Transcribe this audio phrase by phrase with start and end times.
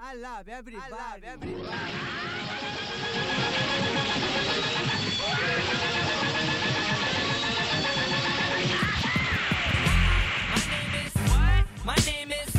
[0.00, 0.84] I love everybody.
[0.86, 1.66] I love everybody.
[11.84, 12.54] My name is.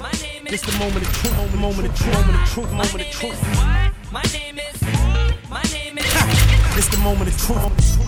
[0.00, 0.52] My name is.
[0.52, 0.72] It's is.
[0.72, 3.42] the moment of truth, moment, moment of truth, moment of truth, My moment of truth.
[4.12, 4.82] My name is.
[5.48, 6.04] My name is.
[6.76, 7.48] It's the moment of truth.
[7.48, 8.03] The moment of truth.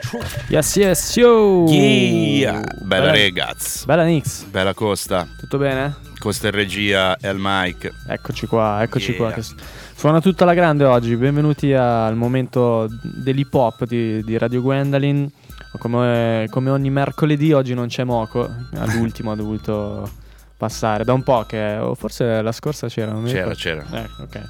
[0.00, 0.44] Truth.
[0.48, 1.66] Yes, yes, yo.
[1.68, 2.62] Yeah.
[2.80, 3.84] Bella Bella- ragazzi.
[3.84, 5.28] Bella Nix, Bella Costa.
[5.38, 5.96] tutto bene?
[6.18, 7.92] Costa in regia e al mic.
[8.08, 9.32] Eccoci qua, eccoci Yeah.
[9.32, 9.42] qua.
[9.94, 11.14] Suona tutta la grande oggi.
[11.16, 15.30] Benvenuti al momento dell'hip hop di, di Radio Gwendolyn.
[15.78, 18.48] Come, come ogni mercoledì, oggi non c'è Moco.
[18.76, 20.10] All'ultimo ha dovuto
[20.56, 21.76] passare da un po' che.
[21.76, 23.12] o forse la scorsa c'era.
[23.12, 23.84] Non C'era, c'era.
[23.92, 24.42] Eh, ok.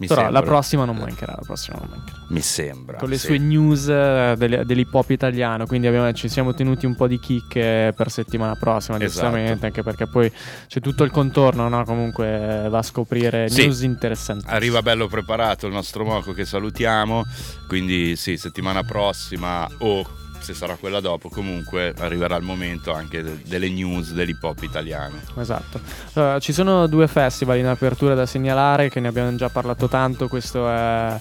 [0.00, 0.40] Mi Però sembra.
[0.40, 1.34] la prossima non mancherà.
[1.36, 2.18] La prossima non mancherà.
[2.28, 2.96] Mi sembra.
[2.96, 3.26] con le sì.
[3.26, 5.66] sue news eh, delle- dell'hip hop italiano.
[5.66, 9.10] Quindi abbiamo- ci siamo tenuti un po' di chicche per settimana prossima, Esatto.
[9.10, 10.32] giustamente, anche perché poi
[10.66, 11.84] c'è tutto il contorno, no?
[11.84, 13.64] Comunque eh, va a scoprire Sì.
[13.64, 14.46] news interessanti.
[14.48, 17.26] Arriva bello preparato il nostro Moco che salutiamo.
[17.68, 20.06] Quindi sì, settimana prossima o
[20.40, 25.16] se sarà quella dopo, comunque arriverà il momento anche de- delle news dell'hip hop italiano.
[25.36, 25.80] Esatto.
[26.14, 30.28] Allora, ci sono due festival in apertura da segnalare, che ne abbiamo già parlato tanto.
[30.28, 31.20] Questo è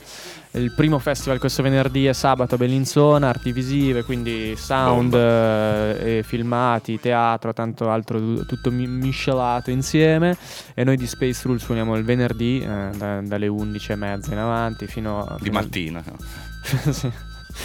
[0.53, 6.23] il primo festival questo venerdì e sabato a Bellinzona, arti visive, quindi sound eh, e
[6.23, 10.35] filmati, teatro, tanto altro, tutto mi- miscelato insieme.
[10.73, 15.35] E noi di Space Rule suoniamo il venerdì eh, da- dalle 11.30 in avanti fino,
[15.37, 16.03] Di fino al- mattina.
[16.91, 17.11] sì,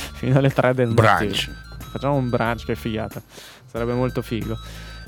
[0.14, 1.16] fino alle 3 del mattino.
[1.30, 1.50] Brunch.
[1.90, 3.22] Facciamo un brunch, che figata.
[3.70, 4.58] Sarebbe molto figo.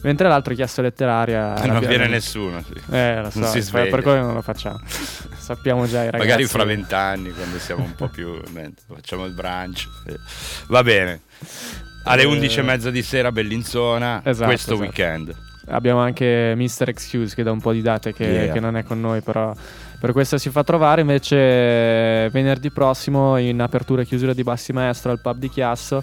[0.03, 1.55] Mentre l'altro chiesta letteraria.
[1.65, 2.63] non viene nessuno.
[2.63, 2.81] sì.
[2.93, 3.91] Eh, lo so, Non si sveglia.
[3.91, 4.81] per quello non lo facciamo.
[5.37, 6.19] Sappiamo già i ragazzi.
[6.19, 8.39] Magari fra vent'anni, quando siamo un po' più.
[8.93, 9.89] facciamo il brunch.
[10.69, 11.23] Va bene.
[12.05, 14.21] Alle Eh, 11 e mezza di sera, Bellinzona.
[14.23, 14.81] Esatto, questo esatto.
[14.89, 15.35] weekend.
[15.69, 16.89] Abbiamo anche Mr.
[16.91, 18.53] Excuse che da un po' di date che, Yeah.
[18.53, 19.53] che non è con noi, però
[19.99, 21.01] per questa si fa trovare.
[21.01, 26.03] Invece venerdì prossimo in apertura e chiusura di Bassi Maestro al pub di Chiasso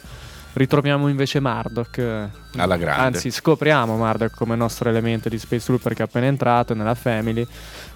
[0.53, 2.29] ritroviamo invece Marduk.
[2.55, 3.17] Alla grande.
[3.17, 7.45] Anzi, scopriamo Marduk come nostro elemento di Space Rule perché è appena entrato nella Family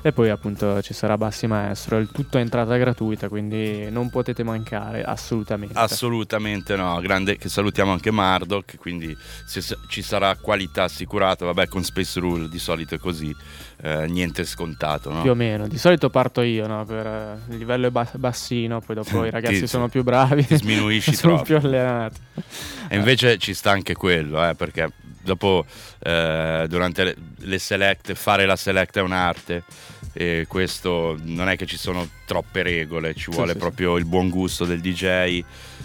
[0.08, 1.98] e poi appunto ci sarà Bassi Maestro.
[1.98, 5.78] Il tutto è entrata gratuita, quindi non potete mancare assolutamente.
[5.78, 9.16] Assolutamente no, grande che salutiamo anche Mardok, quindi
[9.90, 13.36] ci sarà qualità assicurata, vabbè con Space Rule di solito è così,
[13.82, 15.22] eh, niente scontato, no?
[15.22, 16.86] Più o meno, di solito parto io, no?
[16.86, 20.46] Per eh, il livello è ba- bassino, poi dopo i ragazzi Ti- sono più bravi,
[20.50, 21.48] sminuisci sono troppo.
[21.48, 22.20] più allenati.
[22.88, 24.90] E invece ci sta anche quello, eh, perché
[25.22, 25.66] dopo
[26.00, 29.64] eh, durante le, le select, fare la select è un'arte
[30.20, 34.06] e questo non è che ci sono troppe regole, ci Sì, vuole sì, proprio il
[34.06, 35.44] buon gusto del DJ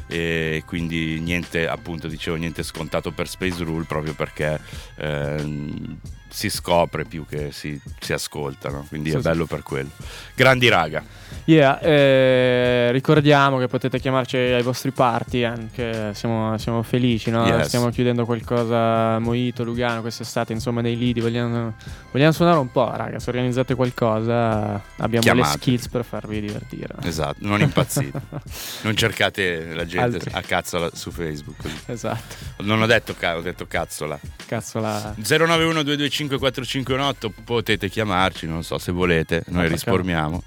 [0.09, 4.59] e quindi niente, appunto dicevo, niente scontato per Space Rule proprio perché
[4.97, 5.99] ehm,
[6.33, 8.87] si scopre più che si, si ascolta, no?
[8.89, 9.29] quindi Sì, è sì.
[9.29, 9.91] bello per quello.
[10.35, 11.05] Grandi raga,
[11.45, 17.45] Yeah, eh, ricordiamo che potete chiamarci ai vostri party, anche siamo, siamo felici, no?
[17.47, 17.67] Yes.
[17.67, 21.75] stiamo chiudendo qualcosa, Moito, Lugano, quest'estate, insomma nei lidi, vogliamo,
[22.13, 25.49] vogliamo suonare un po', raga, se organizzate qualcosa abbiamo Chiamate.
[25.49, 26.95] le skills per farvi divertire.
[27.03, 28.21] esatto, non impazzite,
[28.83, 30.31] non cercate la gente Altri.
[30.35, 31.57] a cazzo su Facebook.
[31.61, 31.75] così.
[31.87, 34.19] Esatto, Non ho detto, ca- ho detto cazzola.
[34.47, 35.13] cazzo la...
[35.17, 40.43] 091 225 4518 potete chiamarci, non so se volete, noi risparmiamo.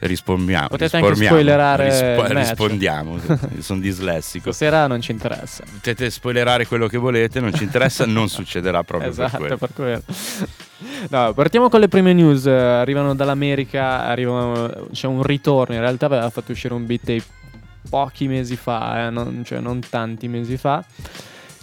[0.00, 0.68] Rispondiamo.
[0.68, 3.18] Potete anche spoilerare rispo- rispondiamo.
[3.60, 4.52] Sono dislessico.
[4.52, 5.64] Stasera non ci interessa.
[5.70, 9.56] Potete spoilerare quello che volete, non ci interessa, non succederà proprio esatto, per quello.
[9.56, 10.02] per quello.
[11.08, 12.46] No, partiamo con le prime news.
[12.46, 15.74] Arrivano dall'America, arrivano- c'è un ritorno.
[15.74, 17.24] In realtà aveva fatto uscire un beat tape
[17.88, 20.84] pochi mesi fa, eh, non, cioè non tanti mesi fa.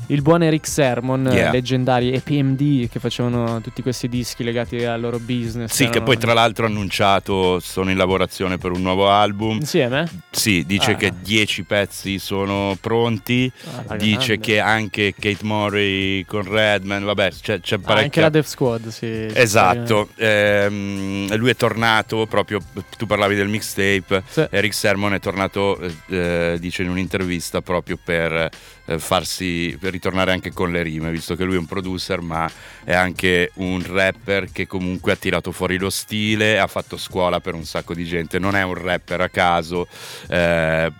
[0.07, 1.51] Il buon Eric Sermon, Yeah.
[1.51, 5.71] leggendari EPMD che facevano tutti questi dischi legati al loro business.
[5.73, 9.57] Sì, che erano- poi tra l'altro ha annunciato sono in lavorazione per un nuovo album.
[9.57, 10.07] Insieme?
[10.29, 10.95] Sì, dice Ah.
[10.95, 13.51] che 10 pezzi sono pronti.
[13.87, 14.39] Ah, Dice grande.
[14.39, 18.03] che anche Kate Murray con Redman, vabbè, c'è, c'è Ah, parecchia...
[18.03, 19.27] anche la Death Squad, sì.
[19.33, 22.59] Esatto, ehm, lui è tornato proprio,
[22.97, 24.45] tu parlavi del mixtape, Sì.
[24.49, 28.49] Eric Sermon è tornato, eh, eh, dice in un'intervista, proprio per
[28.85, 32.49] eh, farsi, ritornare anche con le rime, visto che lui è un producer ma
[32.83, 37.53] è anche un rapper che comunque ha tirato fuori lo stile, ha fatto scuola per
[37.53, 39.87] un sacco di gente, non è un rapper a caso,
[40.27, 40.91] eh,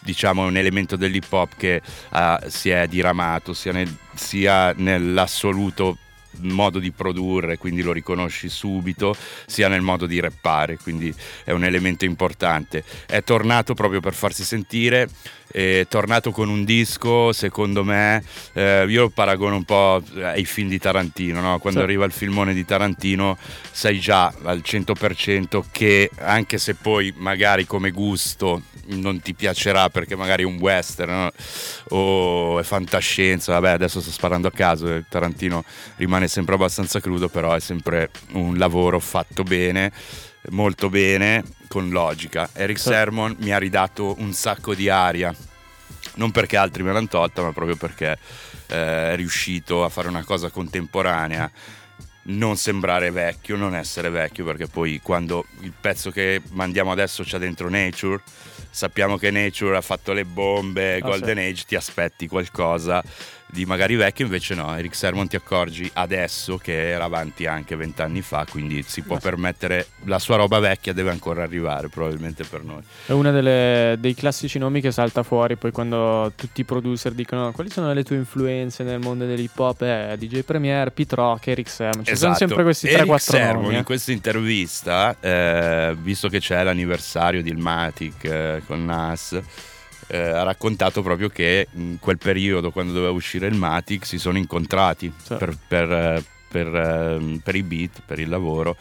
[0.00, 1.80] diciamo è un elemento dell'hip hop che
[2.10, 5.98] ah, si è diramato sia, nel- sia nell'assoluto
[6.40, 9.14] modo di produrre, quindi lo riconosci subito,
[9.46, 11.12] sia nel modo di rappare, quindi
[11.44, 12.84] è un elemento importante.
[13.06, 15.08] È tornato proprio per farsi sentire,
[15.50, 18.22] è tornato con un disco, secondo me,
[18.54, 21.58] eh, io lo paragono un po' ai film di Tarantino, no?
[21.58, 21.84] quando Sì.
[21.84, 23.36] arriva il filmone di Tarantino
[23.70, 30.14] sai già al 100% che anche se poi magari come gusto non ti piacerà perché
[30.16, 31.30] magari è un western no?
[31.90, 35.64] o è fantascienza, vabbè adesso sto sparando a caso, eh, Tarantino
[35.96, 39.92] rimane sempre abbastanza crudo, però è sempre un lavoro fatto bene,
[40.50, 42.48] molto bene, con logica.
[42.52, 42.88] Eric Sì.
[42.88, 45.34] Sermon mi ha ridato un sacco di aria,
[46.16, 48.18] non perché altri me l'hanno tolta, ma proprio perché
[48.68, 51.50] eh, è riuscito a fare una cosa contemporanea
[52.26, 57.36] non sembrare vecchio, non essere vecchio, perché poi quando il pezzo che mandiamo adesso c'ha
[57.36, 58.22] dentro Nature,
[58.70, 61.42] sappiamo che Nature ha fatto le bombe, Ah, Golden sì.
[61.42, 63.02] Age, ti aspetti qualcosa
[63.54, 68.20] di magari vecchio, invece no, Eric Sermon ti accorgi adesso che era avanti anche vent'anni
[68.20, 72.82] fa, quindi si può permettere, la sua roba vecchia deve ancora arrivare probabilmente per noi.
[73.06, 77.52] È uno delle- dei classici nomi che salta fuori poi quando tutti i producer dicono
[77.52, 81.68] quali sono le tue influenze nel mondo dell'hip hop eh, DJ Premier, Pete Rock, Eric
[81.68, 83.02] Sermon ci sono sempre questi Esatto.
[83.02, 83.78] Eric 3-4 Sermon nomi eh.
[83.78, 89.40] in questa intervista, eh, visto che c'è l'anniversario di Ilmatic eh, con Nas,
[90.08, 94.38] eh, ha raccontato proprio che in quel periodo, quando doveva uscire il Matic, si sono
[94.38, 95.34] incontrati Sì.
[95.36, 98.76] per, per, eh, per, ehm, per i beat, per il lavoro.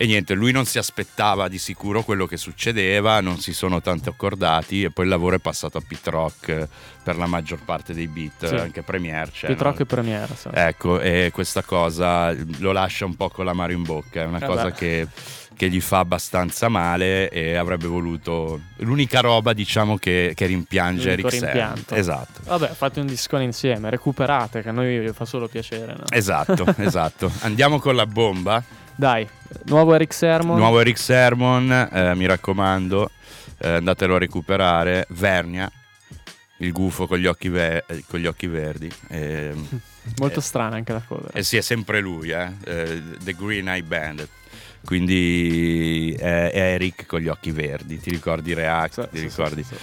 [0.00, 4.10] E niente, lui non si aspettava di sicuro quello che succedeva, non si sono tanto
[4.10, 6.68] accordati e poi il lavoro è passato a Pete Rock eh,
[7.02, 8.54] per la maggior parte dei beat, Sì.
[8.54, 9.48] anche Premiere c'è.
[9.48, 10.48] Pete Rock e Premier sì.
[10.52, 14.46] Ecco, e questa cosa lo lascia un po' con l'amaro in bocca, è una Eh
[14.46, 14.72] cosa beh.
[14.72, 15.08] che,
[15.56, 18.60] che gli fa abbastanza male e avrebbe voluto...
[18.76, 21.48] L'unica roba, diciamo, che, che rimpiange L'unico Sermon.
[21.52, 21.94] rimpianto.
[21.96, 22.40] Esatto.
[22.44, 25.94] Vabbè, fate un discone insieme, recuperate, che a noi fa solo piacere.
[25.94, 26.04] no?
[26.10, 27.32] Esatto, esatto.
[27.40, 28.62] Andiamo con la bomba.
[28.98, 29.24] Dai,
[29.66, 30.58] nuovo Eric Sermon.
[30.58, 33.08] Nuovo Eric Sermon, eh, mi raccomando,
[33.58, 35.06] eh, andatelo a recuperare.
[35.10, 35.70] Vernia,
[36.56, 38.90] il gufo con gli occhi, ve- eh, con gli occhi verdi.
[39.06, 39.54] E,
[40.18, 41.30] Molto eh, strana anche la cover.
[41.32, 42.50] Eh sì, è sempre lui, eh?
[42.64, 44.28] Eh, The Green Eye Bandit.
[44.84, 49.62] Quindi è, Eric con gli occhi verdi, ti ricordi React, Sì, ti sì, ricordi?
[49.62, 49.74] sì.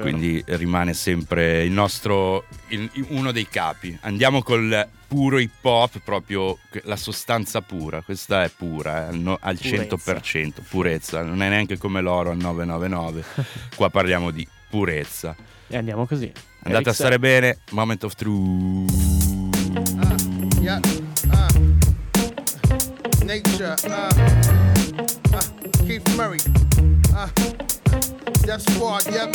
[0.00, 3.96] Quindi rimane sempre il nostro, il- uno dei capi.
[4.02, 9.56] Andiamo col puro hip hop, proprio la sostanza pura, questa è pura, eh, no- al
[9.58, 9.96] Purezza.
[9.96, 13.24] 100%, purezza, non è neanche come l'oro al 999,
[13.76, 15.36] qua parliamo di purezza.
[15.68, 16.32] E andiamo così.
[16.64, 18.90] Andate Eric a stare bene, Moment of Truth.
[20.60, 20.80] Yeah.
[21.30, 21.72] Uh.
[23.24, 23.74] Nature.
[23.84, 24.43] Uh.
[25.98, 26.16] Uh.
[26.16, 26.38] Murray.
[27.14, 27.28] Uh.
[28.42, 29.06] Death Squad.
[29.06, 29.32] Yep.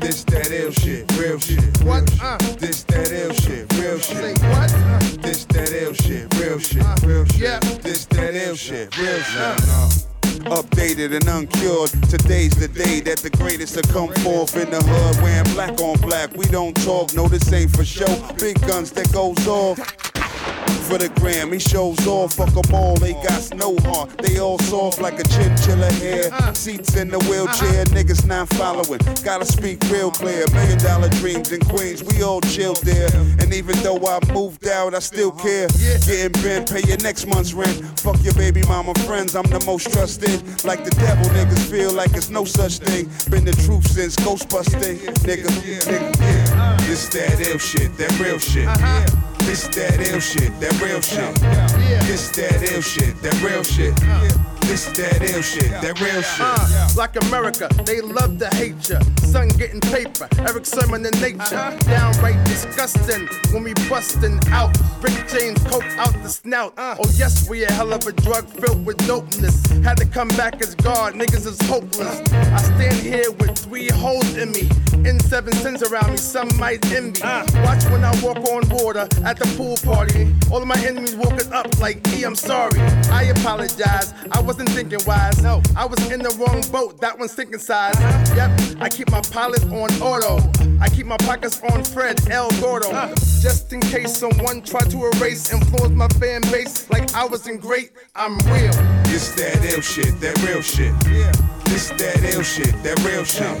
[0.00, 1.60] This that ill shit, real shit.
[1.82, 2.04] What?
[2.22, 2.38] Uh.
[2.58, 4.42] This that ill shit, real Say shit.
[4.42, 4.72] what?
[4.72, 4.98] Uh.
[5.20, 7.36] This that ill shit, real shit, Uh, real shit.
[7.40, 7.58] yeah.
[7.82, 9.40] This that ill shit, real shit.
[9.40, 9.88] Uh.
[10.54, 11.90] Updated and uncured.
[12.08, 15.22] Today's the day that the greatest have come forth in the hood.
[15.22, 16.36] Wearing black on black.
[16.36, 18.06] We don't talk, no, this ain't for show.
[18.38, 19.78] Big guns that goes off.
[20.88, 24.10] For the gram, he shows off, fuck 'em all, they got no heart.
[24.18, 26.30] They all soft like a chinchilla hair.
[26.54, 29.00] Seats in the wheelchair, niggas not following.
[29.24, 30.44] Gotta speak real clear.
[30.52, 33.08] Million dollar dreams in Queens, we all chill there.
[33.40, 35.68] And even though I moved out, I still care.
[36.06, 37.98] Getting bent, pay your next month's rent.
[38.00, 40.64] Fuck your baby mama friends, I'm the most trusted.
[40.64, 43.08] Like the devil, niggas feel like it's no such thing.
[43.30, 45.48] Been the truth since Ghostbusting, nigga.
[45.88, 46.86] nigga.
[46.86, 48.68] This that ill shit, that real shit.
[49.44, 51.34] This that ill shit, that real shit.
[52.06, 53.94] This that ill shit, that real shit.
[54.66, 56.40] This that ill shit, that real shit.
[56.40, 58.98] Uh, like America, they love to hate ya.
[59.18, 61.56] Son getting paper, Eric Sermon in nature.
[61.56, 61.76] Uh-huh.
[61.80, 64.76] Downright disgusting when we bustin' out.
[65.02, 66.72] Rick James coke out the snout.
[66.78, 66.96] Uh.
[66.98, 69.56] Oh yes, we a hell of a drug filled with dopeness.
[69.84, 72.22] Had to come back as God, niggas is hopeless.
[72.32, 74.70] I stand here with three holes in me.
[75.08, 77.22] In seven sins around me, some might envy.
[77.22, 77.44] Uh.
[77.64, 80.34] Watch when I walk on water at the pool party.
[80.50, 82.80] All of my enemies walking up like, E, I'm sorry.
[83.10, 85.42] I apologize, I wasn't thinking wise.
[85.42, 87.98] No, I was in the wrong boat, that one's sinking size.
[88.36, 90.38] Yep, I keep my pilot on auto.
[90.80, 92.88] I keep my pockets on Fred El Gordo.
[92.92, 93.12] Ah.
[93.40, 97.90] Just in case someone tried to erase, influence my fan base like I wasn't great,
[98.14, 98.74] I'm real.
[99.10, 100.94] It's that ill shit, that real shit.
[101.74, 103.60] It's that ill shit, that real shit.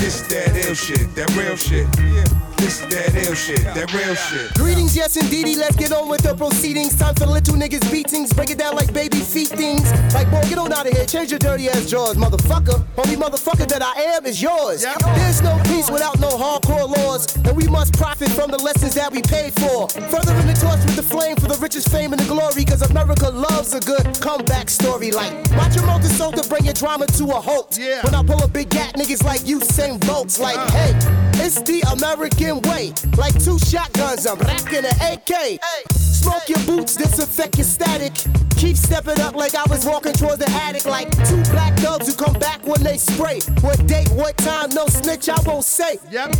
[0.00, 2.53] This that ill shit, that real shit.
[2.64, 4.54] This that ill shit, that real shit.
[4.54, 5.54] Greetings, yes indeedy.
[5.54, 6.96] Let's get on with the proceedings.
[6.96, 8.32] Time for little niggas beatings.
[8.32, 9.84] Break it down like baby feet things.
[10.14, 11.04] Like boy, get on out of here.
[11.04, 12.82] Change your dirty ass jaws, motherfucker.
[12.96, 14.80] Only motherfucker that I am is yours.
[14.80, 17.36] There's no peace without no hardcore laws.
[17.44, 19.86] And we must profit from the lessons that we paid for.
[20.08, 22.64] Further in the torch with the flame for the richest fame and the glory.
[22.64, 25.10] Cause America loves a good comeback story.
[25.10, 27.76] Like, watch your mouth soul to bring your drama to a halt.
[27.78, 28.00] Yeah.
[28.00, 30.40] When I pull a big gat, niggas like you same votes.
[30.40, 30.70] Like, uh.
[30.70, 32.92] hey, it's the American way.
[33.18, 35.60] Like two shotguns, I'm racking an AK.
[35.92, 38.14] Smoke your boots, disinfect your static.
[38.56, 40.86] Keep stepping up like I was walking towards the attic.
[40.86, 43.40] Like two black dogs who come back when they spray.
[43.60, 45.98] What date, what time, no snitch, I won't say.
[46.10, 46.32] Yep.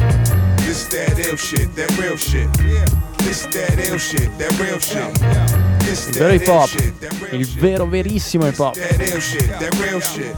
[0.65, 2.51] This that ill shit, that real shit.
[3.19, 5.15] This that ill shit, that real shit.
[5.85, 6.71] This Il vero hip hop.
[6.71, 7.61] that real Il shit.
[7.61, 8.75] vero verissimo hip hop.
[8.75, 10.35] That ill shit, that real shit.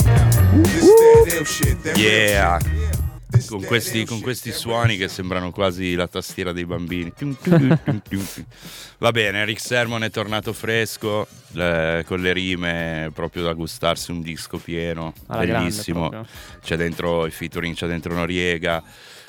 [0.66, 2.58] This that ill shit, that real Yeah.
[3.48, 7.12] Con questi, con questi suoni che sembrano quasi la tastiera dei bambini.
[8.98, 14.22] Va bene, Rick Sermon è tornato fresco, eh, con le rime proprio da gustarsi un
[14.22, 16.24] disco pieno, Alla bellissimo.
[16.62, 18.82] C'è dentro i featuring, c'è dentro Noriega,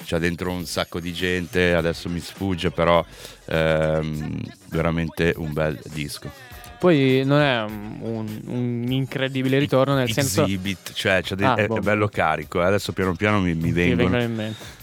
[0.04, 3.04] c'è dentro un sacco di gente, adesso mi sfugge, però
[3.46, 6.32] ehm, veramente un bel disco.
[6.80, 11.68] Poi non è un, un- incredibile ritorno nel senso Exhibit, cioè de- Ah, è, è
[11.68, 11.80] boh.
[11.80, 12.66] bello carico, eh.
[12.66, 14.10] adesso piano piano mi, mi vengono.
[14.10, 14.76] vengono in mente.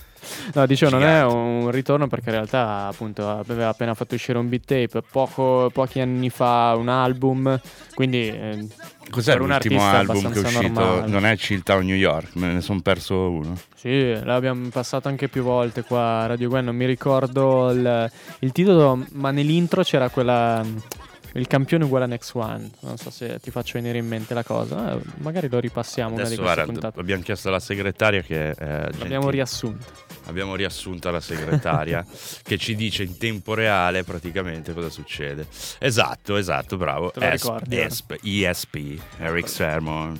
[0.54, 4.48] No, dicevo, non è un ritorno perché in realtà appunto aveva appena fatto uscire un
[4.48, 7.60] beat tape, poco- pochi anni fa un album,
[7.94, 8.66] quindi eh,
[9.10, 10.62] Cos'è per un l'ultimo album che è uscito?
[10.80, 11.06] normale.
[11.10, 13.54] Non è Chilltown New York, me ne sono perso uno.
[13.76, 18.52] Sì, l'abbiamo passato anche più volte qua a Radio Gwen, non mi ricordo il, il
[18.52, 20.64] titolo, ma nell'intro c'era quella...
[21.36, 24.44] Il campione uguale a Next One, non so se ti faccio venire in mente la
[24.44, 27.00] cosa, eh, magari lo ripassiamo Adesso guarda, puntate.
[27.00, 29.30] abbiamo chiesto alla segretaria che è L'abbiamo gentile.
[29.32, 29.84] riassunto.
[30.26, 32.06] Abbiamo riassunto alla segretaria
[32.42, 35.46] che ci dice in tempo reale praticamente cosa succede.
[35.80, 37.10] Esatto, esatto, bravo.
[37.10, 37.84] Te lo ESP, ricordi, eh?
[37.84, 40.18] ESP, ESP, Eric Sermon.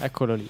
[0.00, 0.48] Eccolo lì.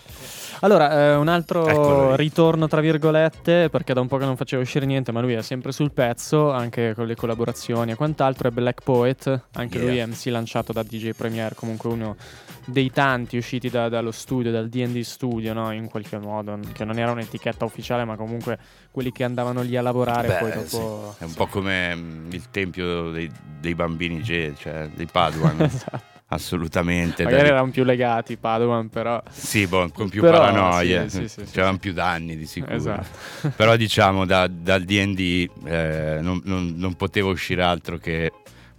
[0.61, 4.87] Allora, eh, un altro ritorno tra virgolette, perché da un po' che non faceva uscire
[4.87, 8.83] niente, ma lui è sempre sul pezzo, anche con le collaborazioni e quant'altro, è Black
[8.83, 9.87] Poet, anche Yeah.
[9.87, 12.17] lui è MC lanciato da DJ Premier, comunque uno
[12.65, 15.73] dei tanti usciti da- dallo studio, dal D&D studio, no?
[15.73, 18.59] in qualche modo, che non era un'etichetta ufficiale, ma comunque
[18.91, 21.15] quelli che andavano lì a lavorare Beh, poi sì, dopo...
[21.19, 25.61] È un po' come mm, il tempio dei, dei bambini G, cioè dei Paduan.
[25.69, 26.18] Esatto.
[26.31, 27.25] Assolutamente.
[27.25, 29.23] Magari lì- erano più legati Padovan, però...
[29.31, 32.75] Sì, boh, con più Però, paranoie, sì, sì, sì, c'erano più danni di sicuro.
[32.75, 33.49] Esatto.
[33.57, 38.31] Però diciamo da- dal DD eh, non, non- non poteva uscire altro che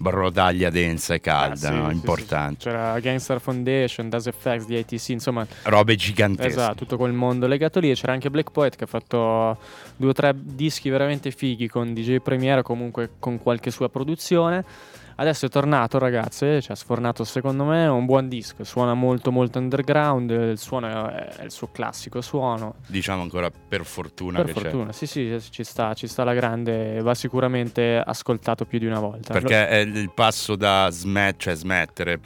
[0.01, 1.91] brodaglia densa e calda, Ah, no?
[1.91, 2.69] importante.
[2.69, 6.49] C'era Gangster Foundation, Das FX, DITC, insomma, Robe gigantesche.
[6.51, 7.89] esatto, tutto quel mondo legato lì.
[7.91, 9.57] E c'era anche Black Poet che ha fatto
[9.97, 14.63] due o tre dischi veramente fighi con DJ Premiere, comunque con qualche sua produzione.
[15.19, 18.63] Adesso è tornato, ragazzi, e ci ha sfornato secondo me un buon disco.
[18.63, 20.29] Suona molto, molto underground.
[20.29, 22.75] Il suono è il suo classico suono.
[22.87, 27.01] Diciamo ancora per fortuna Per che fortuna, sì, sì, ci sta, ci sta la grande.
[27.01, 29.33] Va sicuramente ascoltato più di una volta.
[29.33, 29.41] c'è.
[29.41, 32.21] Perché è il passo da smet- cioè smettere,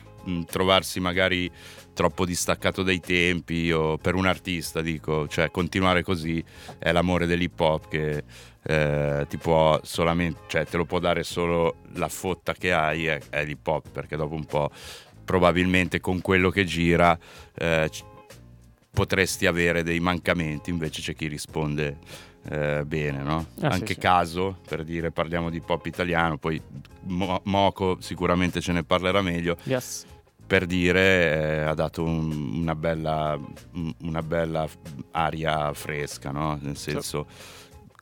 [0.45, 1.49] trovarsi magari
[1.93, 6.43] troppo distaccato dai tempi o per un artista dico, cioè continuare così
[6.77, 8.23] è l'amore dell'hip hop che
[8.63, 13.19] eh, ti può solamente, cioè te lo può dare solo la fotta che hai è,
[13.29, 14.69] è l'hip hop perché dopo un po'
[15.25, 17.17] probabilmente con quello che gira
[17.55, 17.89] eh,
[18.91, 21.97] potresti avere dei mancamenti, invece c'è chi risponde
[22.49, 23.47] eh, bene, no?
[23.61, 23.99] Ah, Anche sì.
[23.99, 26.61] caso, per dire, parliamo di pop italiano, poi
[27.05, 30.05] Mo- Moco sicuramente ce ne parlerà meglio, Yes.
[30.45, 33.39] per dire eh, ha dato un- una, bella,
[33.73, 34.67] un- una bella
[35.11, 36.57] aria fresca, no?
[36.61, 37.25] Nel senso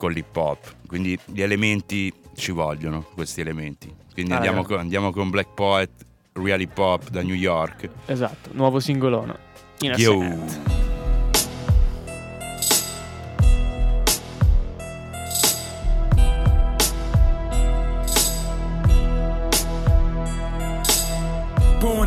[0.01, 0.73] con l'hip hop.
[0.87, 3.93] Quindi gli elementi ci vogliono, questi elementi.
[4.13, 4.63] Quindi Ah, andiamo, eh.
[4.63, 5.91] con, andiamo con Black Poet,
[6.33, 7.87] Real Hip Hop da New York.
[8.07, 9.37] Esatto, nuovo singolone.
[9.81, 10.90] In Yo.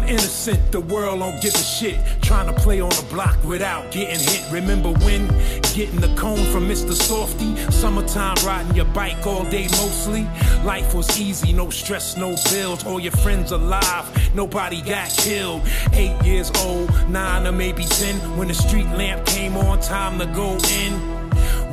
[0.08, 1.98] Innocent, the world don't give a shit.
[2.22, 4.44] Trying to play on the block without getting hit.
[4.50, 5.28] Remember when
[5.74, 6.92] getting the cone from Mr.
[6.92, 7.56] Softy?
[7.70, 10.24] Summertime riding your bike all day mostly.
[10.64, 12.84] Life was easy, no stress, no bills.
[12.86, 15.62] All your friends alive, nobody got killed.
[15.92, 18.16] Eight years old, nine or maybe ten.
[18.36, 21.23] When the street lamp came on, time to go in.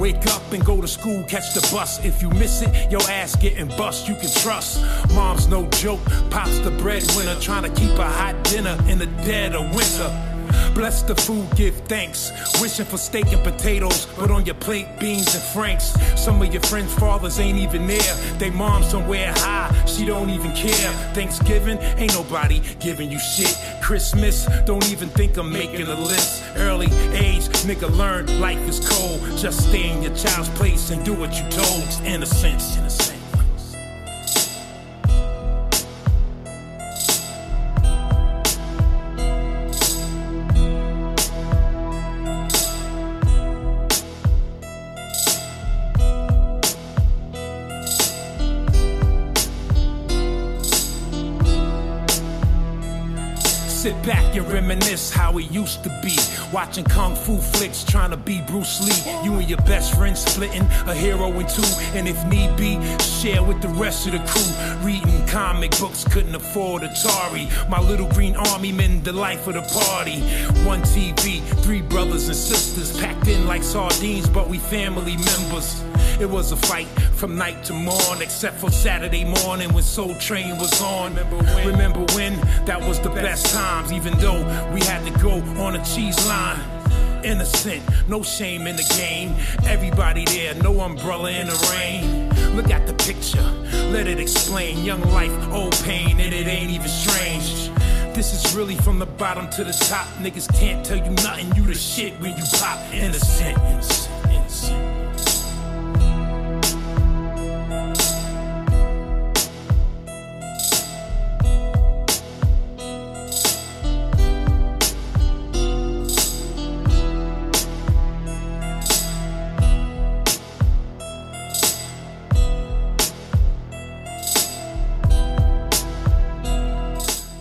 [0.01, 2.03] Wake up and go to school, catch the bus.
[2.03, 4.84] If you miss it, your ass getting bust, you can trust.
[5.13, 6.00] Mom's no joke,
[6.31, 10.30] pops the breadwinner, trying to keep a hot dinner in the dead of winter.
[10.74, 12.32] Bless the food, give thanks.
[12.62, 15.94] Wishing for steak and potatoes, but on your plate, beans and franks.
[16.20, 18.15] Some of your friends' fathers ain't even there.
[18.38, 20.91] They mom somewhere high, she don't even care.
[21.13, 23.58] Thanksgiving, ain't nobody giving you shit.
[23.82, 26.44] Christmas, don't even think of making a list.
[26.56, 29.22] Early age, nigga learn life is cold.
[29.38, 31.84] Just stay in your child's place and do what you told.
[31.84, 33.11] It's innocence,
[55.31, 56.17] how it used to be.
[56.51, 59.13] Watching kung fu flicks, trying to be Bruce Lee.
[59.23, 61.63] You and your best friend splitting a hero in two.
[61.95, 64.85] And if need be, share with the rest of the crew.
[64.85, 67.47] Reading comic books, couldn't afford Atari.
[67.69, 70.19] My little green army men, the life of the party.
[70.65, 75.81] One TV, three brothers and sisters, packed in like sardines, but we family members.
[76.21, 76.85] It was a fight
[77.15, 81.15] from night to morn, except for Saturday morning when Soul Train was on.
[81.15, 81.67] Remember when?
[81.67, 82.39] Remember when?
[82.65, 86.59] That was the best times, even though we had to go on a cheese line.
[87.23, 89.35] Innocent, no shame in the game.
[89.65, 92.29] Everybody there, no umbrella in the rain.
[92.55, 93.41] Look at the picture,
[93.89, 94.85] let it explain.
[94.85, 97.71] Young life, old pain, and it ain't even strange.
[98.13, 100.05] This is really from the bottom to the top.
[100.19, 102.77] Niggas can't tell you nothing, you the shit when you pop.
[102.93, 104.11] Innocent, innocent, innocent.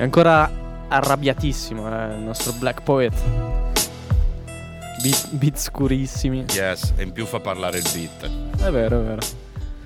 [0.00, 0.50] È ancora
[0.88, 3.12] arrabbiatissimo eh, il nostro Black Poet.
[5.02, 6.46] Beat, beat scurissimi.
[6.54, 8.62] Yes, e in più fa parlare il beat.
[8.62, 9.20] È vero, è vero.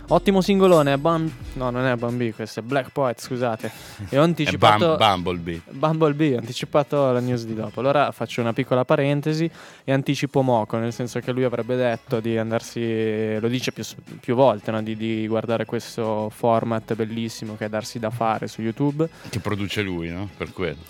[0.09, 1.31] Ottimo singolone, Bam...
[1.55, 3.71] no non è Bambi, questo è Black Poet, scusate.
[4.11, 4.97] E ho È anticipato...
[4.97, 5.61] Bum- Bumblebee.
[5.71, 7.81] Bumblebee, ho anticipato la news di dopo.
[7.81, 9.51] Allora faccio una piccola parentesi
[9.83, 13.83] e anticipo Moco, nel senso che lui avrebbe detto di andarsi, lo dice più,
[14.21, 14.83] più volte, no?
[14.83, 19.09] di, di guardare questo format bellissimo che è darsi da fare su YouTube.
[19.31, 20.29] Che produce lui, no?
[20.37, 20.81] Per quello.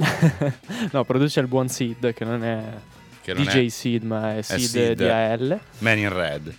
[0.91, 2.63] no, produce il buon Sid, che non è
[3.23, 4.93] Che non DJ è Sid, ma è Sid, Sid.
[4.95, 5.61] di AL.
[5.79, 6.55] Man in Red.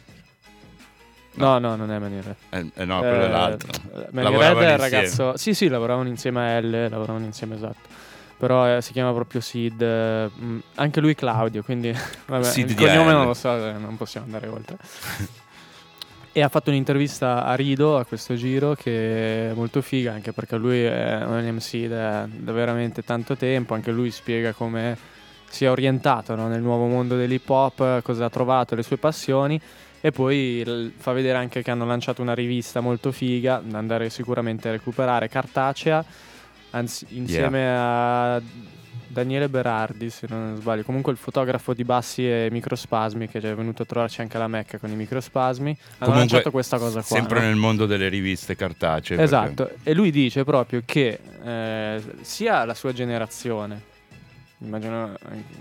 [1.36, 2.36] No, no, non è Maniere.
[2.50, 3.72] Eh, eh, no, quello è l'altro.
[4.12, 5.38] Red è il ragazzo.
[5.38, 8.04] Sì, sì, lavoravano insieme a L, lavoravano insieme esatto.
[8.38, 9.82] Però eh, si chiama proprio Sid.
[9.82, 11.94] eh, mm, anche lui Claudio, quindi
[12.28, 14.78] vabbè, Sid il cognome non lo so, eh, non possiamo andare oltre.
[16.32, 20.58] e ha fatto un'intervista a Rido a questo giro che è molto figa, anche perché
[20.58, 24.98] lui è un MC da, da veramente tanto tempo, anche lui spiega come
[25.50, 29.60] si è orientato no, nel nuovo mondo dell'hip hop, cosa ha trovato, le sue passioni
[30.02, 34.70] e poi fa vedere anche che hanno lanciato una rivista molto figa da andare sicuramente
[34.70, 36.04] a recuperare, cartacea,
[36.72, 38.42] anzi, insieme a
[39.16, 43.84] Daniele Berardi, se non sbaglio, comunque il fotografo di Bassi e Microspasmi che è venuto
[43.84, 47.18] a trovarci anche alla Mecca con i Microspasmi, hanno Comunque, lanciato questa cosa qua.
[47.18, 47.46] Sempre no?
[47.46, 49.22] nel mondo delle riviste cartacee.
[49.22, 53.94] Esatto, e lui dice proprio che eh, sia la sua generazione,
[54.66, 55.16] immagino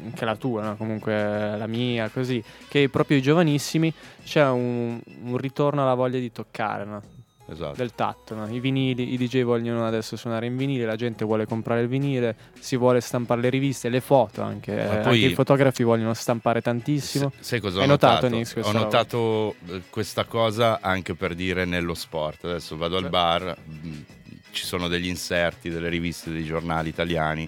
[0.04, 0.76] anche la tua, no?
[0.76, 3.92] comunque la mia, così, che proprio i giovanissimi
[4.24, 7.02] c'è un, un ritorno alla voglia di toccare, no?
[7.46, 7.76] esatto.
[7.76, 8.34] del tatto.
[8.34, 8.48] no?
[8.48, 12.34] I vinili, i DJ vogliono adesso suonare in vinile, la gente vuole comprare il vinile,
[12.58, 16.60] si vuole stampare le riviste, le foto anche, eh, poi- anche i fotografi vogliono stampare
[16.62, 17.30] tantissimo.
[17.36, 18.34] Se- Sai cosa Hai ho notato, notato?
[18.36, 18.78] Nix, ho roba?
[18.78, 22.44] notato eh, questa cosa anche per dire nello sport.
[22.44, 24.04] Adesso vado al bar, mh,
[24.52, 27.46] ci sono degli inserti delle riviste dei giornali italiani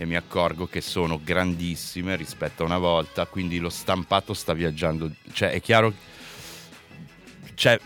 [0.00, 5.10] e mi accorgo che sono grandissime rispetto a una volta, quindi lo stampato sta viaggiando.
[5.30, 5.92] Cioè, è chiaro
[7.52, 7.78] cioè,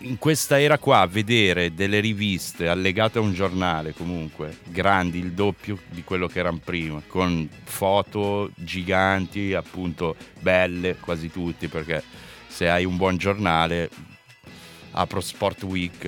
[0.00, 5.78] in questa era qua vedere delle riviste allegate a un giornale comunque grandi il doppio
[5.88, 12.02] di quello che erano prima con foto giganti appunto belle quasi tutti perché
[12.46, 13.88] se hai un buon giornale
[14.90, 15.98] apro Sport Week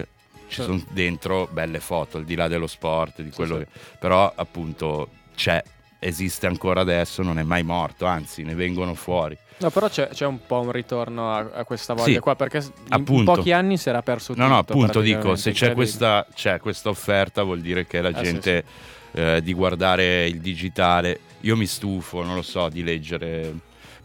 [0.48, 0.62] ci Certo.
[0.78, 3.64] sono dentro belle foto al di là dello sport di quello sì.
[3.64, 5.08] che- però appunto
[5.38, 5.62] c'è
[6.00, 10.24] esiste ancora adesso non è mai morto anzi ne vengono fuori No, però c'è, c'è
[10.24, 13.32] un po' un ritorno a, a questa voglia Sì, qua, perché s- in appunto.
[13.32, 14.46] pochi anni si era perso tutto.
[14.46, 18.14] No, no, appunto dico, se c'è questa, c'è questa offerta vuol dire che la Eh,
[18.14, 18.64] sì, gente
[19.10, 23.52] eh, di guardare il digitale, io mi stufo, non lo so, di leggere,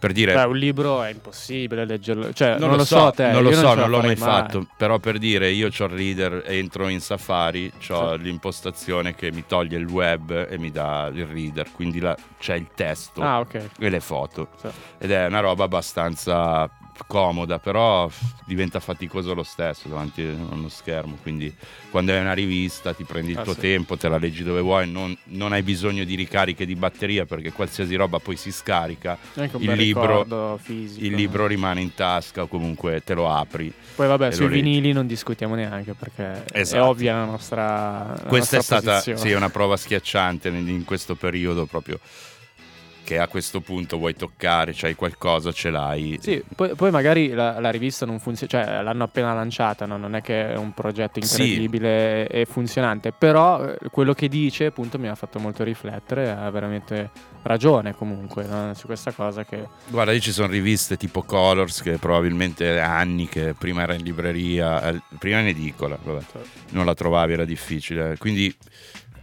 [0.04, 2.34] Per dire, Beh, un libro è impossibile leggerlo.
[2.34, 4.68] Cioè, non, non, lo so, te, non lo so, la non l'ho mai farei fatto.
[4.76, 9.78] Però per dire, io ho il reader, entro in Safari, ho l'impostazione che mi toglie
[9.78, 13.70] il web e mi dà il reader, quindi là c'è il testo Ah, ok.
[13.80, 14.50] e le foto.
[14.60, 14.68] Sì.
[14.98, 16.70] Ed è una roba abbastanza
[17.08, 18.10] comoda, però
[18.46, 21.18] diventa faticoso lo stesso davanti a uno schermo.
[21.22, 21.54] Quindi
[21.90, 23.60] quando è una rivista ti prendi il Ah, tuo sì.
[23.62, 27.52] tempo, te la leggi dove vuoi, non, non hai bisogno di ricariche di batteria perché
[27.52, 29.18] qualsiasi roba poi si scarica.
[29.58, 31.06] Il libro, fisico.
[31.06, 33.72] il libro rimane in tasca o comunque te lo apri.
[33.96, 34.62] Poi vabbè, sui lo leggi.
[34.62, 36.86] vinili non discutiamo neanche perché è Esatto.
[36.86, 39.20] ovvia la nostra la Questa è nostra stata posizione.
[39.20, 42.00] sì, una prova schiacciante in questo periodo proprio
[43.04, 46.18] che a questo punto vuoi toccare, c'hai qualcosa, ce l'hai.
[46.22, 49.98] Sì, poi, poi magari la, la rivista non funziona, cioè l'hanno appena lanciata, no?
[49.98, 51.42] non è che è un progetto Sì.
[51.42, 56.50] incredibile e funzionante, però eh, quello che dice appunto mi ha fatto molto riflettere, ha
[56.50, 57.10] veramente
[57.44, 58.74] ragione comunque no?
[58.74, 59.68] su questa cosa che...
[59.88, 64.90] Guarda, lì ci sono riviste tipo Colors che probabilmente anni che prima era in libreria,
[64.90, 66.24] eh, prima in edicola, vabbè,
[66.70, 68.18] non la trovavi, era difficile.
[68.18, 68.56] Quindi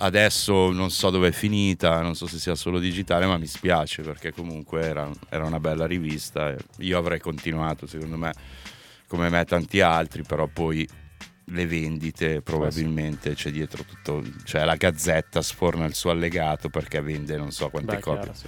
[0.00, 4.02] adesso non so dove è finita, non so se sia solo digitale, ma mi spiace
[4.02, 6.54] perché comunque era, era una bella rivista.
[6.78, 8.32] Io avrei continuato, secondo me,
[9.06, 10.86] come me tanti altri, però poi
[11.52, 17.36] le vendite probabilmente c'è dietro tutto, cioè la gazzetta sforna il suo allegato perché vende
[17.36, 18.46] non so quante Beh, copie chiaro, sì.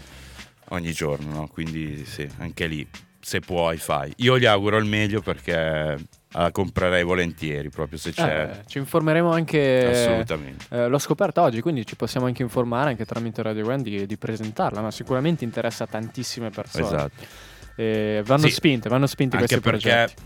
[0.68, 1.48] ogni giorno, no?
[1.48, 2.88] quindi sì, anche lì
[3.20, 4.12] se puoi fai.
[4.18, 5.98] Io gli auguro il meglio perché
[6.32, 8.50] la comprerei volentieri proprio se c'è.
[8.50, 9.88] Eh, ci informeremo anche...
[9.90, 10.66] Assolutamente.
[10.70, 14.16] eh, l'ho scoperta oggi, quindi ci possiamo anche informare anche tramite Radio One di, di
[14.16, 16.84] presentarla, ma sicuramente interessa tantissime persone.
[16.84, 17.50] Esatto.
[17.74, 18.50] E vanno Sì.
[18.52, 20.22] spinte, vanno spinti Anche questi perché progetti.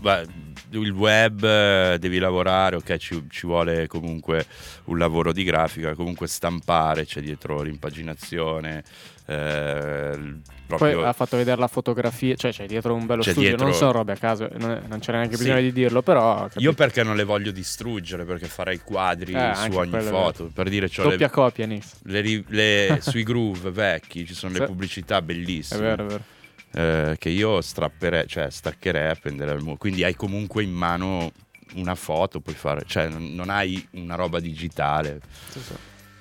[0.71, 4.45] beh, il web eh, devi lavorare, ok, ci, ci vuole comunque
[4.85, 8.83] un lavoro di grafica, comunque stampare, c'è dietro l'impaginazione,
[9.27, 10.35] eh,
[10.67, 13.91] Poi ha fatto vedere la fotografia, cioè c'è dietro un bello studio, dietro- non sono
[13.93, 15.43] robe a caso, non, non c'era neanche Sì.
[15.43, 16.41] bisogno di dirlo, però...
[16.43, 16.59] capito?
[16.59, 20.49] Io perché non le voglio distruggere, perché farei quadri Eh, su ogni è foto.
[20.53, 21.93] Per dire, c'ho Doppia le, copia, Nis.
[22.03, 24.59] le le- sui groove vecchi ci sono Sì.
[24.59, 25.79] le pubblicità È bellissime.
[25.81, 26.23] vero, è vero.
[26.71, 29.77] Eh, che io strapperei, cioè staccherei a prendere al muro.
[29.77, 31.31] Quindi hai comunque in mano
[31.75, 35.21] una foto, puoi fare, cioè non, non hai una roba digitale.
[35.51, 35.73] Sì, sì.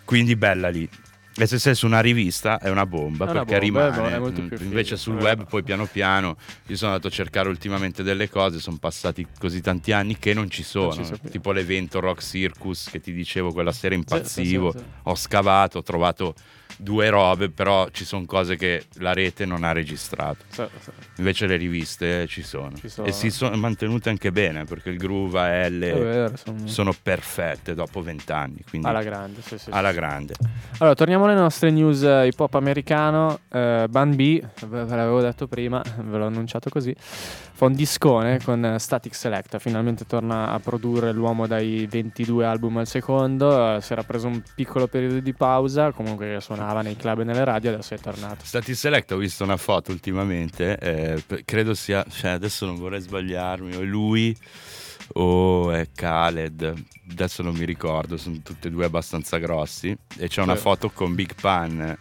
[0.04, 0.88] Quindi bella lì.
[1.38, 4.14] E se sei su una rivista è una bomba È una perché bomba, rimane.
[4.14, 7.50] è molto Mm, Invece sul è web poi piano piano io sono andato a cercare
[7.50, 10.92] ultimamente delle cose, sono passati così tanti anni che non ci sono.
[10.94, 11.28] ci sono più.
[11.28, 14.70] tipo l'evento Rock Circus che ti dicevo quella sera impazzivo.
[14.72, 14.84] sì, sì.
[15.02, 16.34] Ho scavato, ho trovato
[16.76, 20.44] due robe, però ci sono cose che la rete non ha registrato.
[21.16, 22.72] Invece le riviste ci sono.
[22.76, 23.06] Ci sono.
[23.06, 28.02] E si sono mantenute anche bene perché il groove AL vero, sono- sono perfette dopo
[28.02, 28.62] vent'anni.
[28.68, 29.94] Quindi alla grande, sì, sì, alla sì.
[29.96, 30.34] grande.
[30.78, 33.40] Allora, torniamo alle nostre news eh, hip hop americano.
[33.50, 36.94] Eh, Ban B, ve ve l'avevo detto prima, ve l'ho annunciato così.
[36.98, 39.58] Fa un discone con eh, Static Selecta.
[39.58, 43.76] Finalmente torna a produrre l'uomo dai 22 album al secondo.
[43.76, 45.92] Eh, si era preso un piccolo periodo di pausa.
[45.92, 47.72] Comunque suonava nei club e nelle radio.
[47.72, 48.44] Adesso è tornato.
[48.44, 53.76] Stati Select ho visto una foto ultimamente, eh, credo sia, cioè adesso non vorrei sbagliarmi,
[53.76, 54.36] o è lui
[55.12, 56.74] o è Khaled,
[57.10, 61.14] adesso non mi ricordo, sono tutti e due abbastanza grossi e c'è una foto con
[61.14, 61.96] Big Pan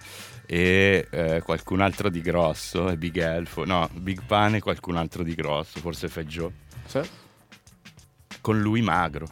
[0.48, 5.22] e eh, qualcun altro di grosso, e Big Elfo, no, Big Pan e qualcun altro
[5.24, 6.52] di grosso, forse Feggio,
[6.88, 7.02] Sì.
[8.42, 9.28] con lui magro.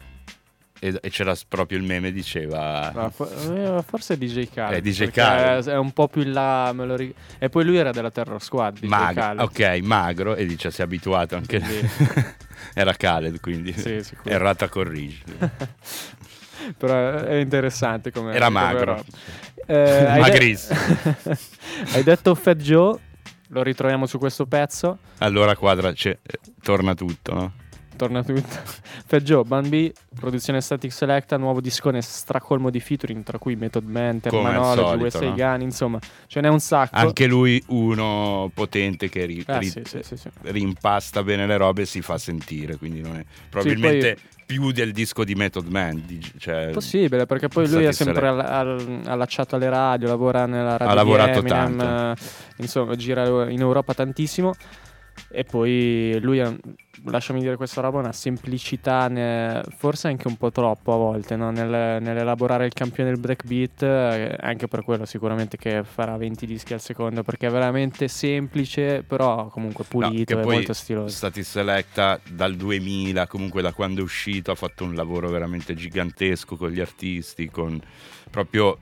[0.84, 3.10] E, e c'era proprio il meme, diceva...
[3.10, 4.76] Fo- eh, forse DJ Khaled.
[4.76, 5.66] È DJ Khaled.
[5.68, 6.72] È un po' più in là.
[6.74, 8.80] me lo ri- E poi lui era della Terror Squad.
[8.80, 9.40] DJ Magro, Khaled.
[9.40, 11.62] ok, magro e dice si è abituato anche
[12.74, 15.22] Era Khaled, quindi Sì, errata corrigi.
[16.76, 18.34] Però è interessante come.
[18.34, 19.02] Era magro.
[19.66, 20.78] Eh, Magrissimo.
[21.92, 22.98] hai detto Fat Joe,
[23.48, 24.98] lo ritroviamo su questo pezzo.
[25.18, 27.52] Allora quadra, c'è- eh, torna tutto, no?
[27.96, 28.42] Torna tutto.
[29.06, 33.84] Fat Joe, Ban B, produzione Static Selecta, nuovo discone stracolmo di featuring, tra cui Method
[33.88, 35.34] Man, Terminology, USA no?
[35.34, 36.96] Gun, insomma, ce n'è un sacco.
[36.96, 41.82] Anche lui uno potente che ri- Eh, ri- sì, sì, sì, rimpasta bene le robe
[41.82, 46.02] e si fa sentire, quindi non è probabilmente più del disco di Method Man.
[46.38, 48.48] cioè, Possibile, perché poi lui è sempre Select.
[48.48, 52.20] al- al- allacciato alle radio, lavora nella radio Ha lavorato Eminem, tanto.
[52.22, 52.26] eh,
[52.56, 54.54] insomma, gira in Europa tantissimo.
[55.28, 56.54] E poi lui ha,
[57.04, 61.50] lasciami dire questa roba, una semplicità, ne- forse anche un po' troppo a volte, no?
[61.50, 66.72] Nel- nell'elaborare il campione del breakbeat, eh, anche per quello sicuramente che farà 20 dischi
[66.72, 71.14] al secondo, perché è veramente semplice, però comunque no, pulito che e molto stiloso.
[71.14, 76.56] Stati Selecta dal 2000, comunque da quando è uscito, ha fatto un lavoro veramente gigantesco
[76.56, 77.80] con gli artisti, con
[78.30, 78.78] proprio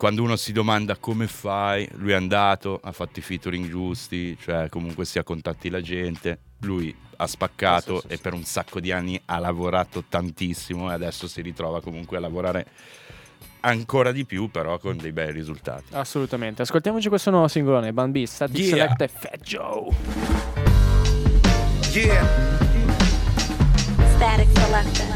[0.00, 4.70] quando uno si domanda come fai, lui è andato, ha fatto i featuring giusti, cioè
[4.70, 9.20] comunque si ha contatti la gente, lui ha spaccato e per un sacco di anni
[9.26, 12.66] ha lavorato tantissimo e adesso si ritrova comunque a lavorare
[13.60, 15.92] ancora di più però con dei bei risultati.
[15.92, 16.62] Assolutamente.
[16.62, 18.68] Ascoltiamoci questo nuovo singolone, Ban B, Static Yeah.
[18.70, 19.94] Select e Fat Joe.
[21.92, 22.26] Yeah,
[24.14, 25.06] Static Selector.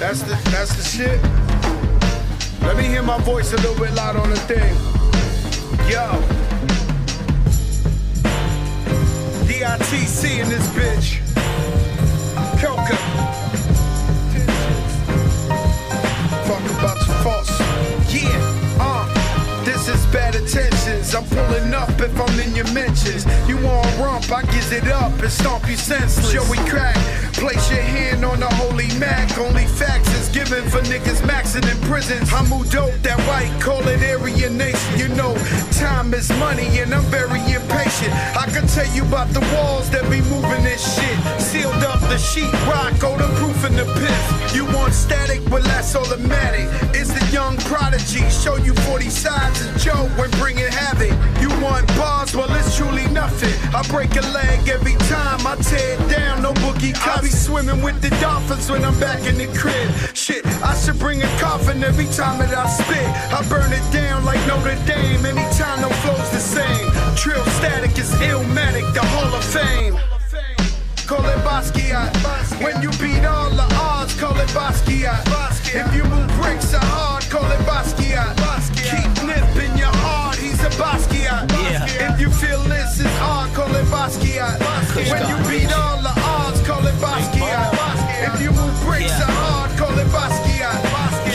[0.00, 1.63] that's the that's the shit.
[2.66, 4.74] Let me hear my voice a little bit loud on the thing.
[5.88, 6.06] Yo.
[9.46, 11.20] DITC in this bitch.
[12.58, 12.96] Kelka.
[16.46, 16.93] Fuck about
[21.12, 23.26] I'm pulling up if I'm in your mentions.
[23.46, 26.32] You want rump, I gives it up and stomp you senseless.
[26.32, 26.96] Joey crack,
[27.34, 29.36] place your hand on the holy Mac.
[29.36, 32.32] Only facts is given for niggas maxing in prisons.
[32.32, 34.98] I'm who dope, that white, call it Aryan Nation.
[34.98, 35.34] You know,
[35.72, 38.12] time is money and I'm very impatient.
[38.36, 41.40] I can tell you about the walls that be moving this shit.
[41.40, 44.54] Sealed up the sheet rock, go the proof in the piff.
[44.54, 46.68] You want static, well that's automatic.
[46.94, 50.30] It's the young prodigy, show you 40 sides of Joe when
[53.94, 56.94] break a leg every time I tear it down, no boogie.
[57.06, 59.88] I be swimming with the dolphins when I'm back in the crib.
[60.16, 63.08] Shit, I should bring a coffin every time that I spit.
[63.30, 66.86] I burn it down like Notre Dame, anytime no flow's the same.
[67.14, 69.94] Trill static is illmatic, the Hall of Fame.
[71.06, 72.10] Call it Basquiat.
[72.64, 75.22] When you beat all the odds, call it Basquiat.
[75.72, 78.34] If you move bricks so hard, call it Basquiat.
[78.90, 79.53] Keep nipping
[80.64, 82.14] your heart, he's a Basquiat.
[82.14, 84.58] If you feel this is hard, call it Basquiat.
[84.96, 87.70] When you beat all the odds, call it Basquiat.
[88.28, 90.78] If you move bricks so hard, call it Basquiat.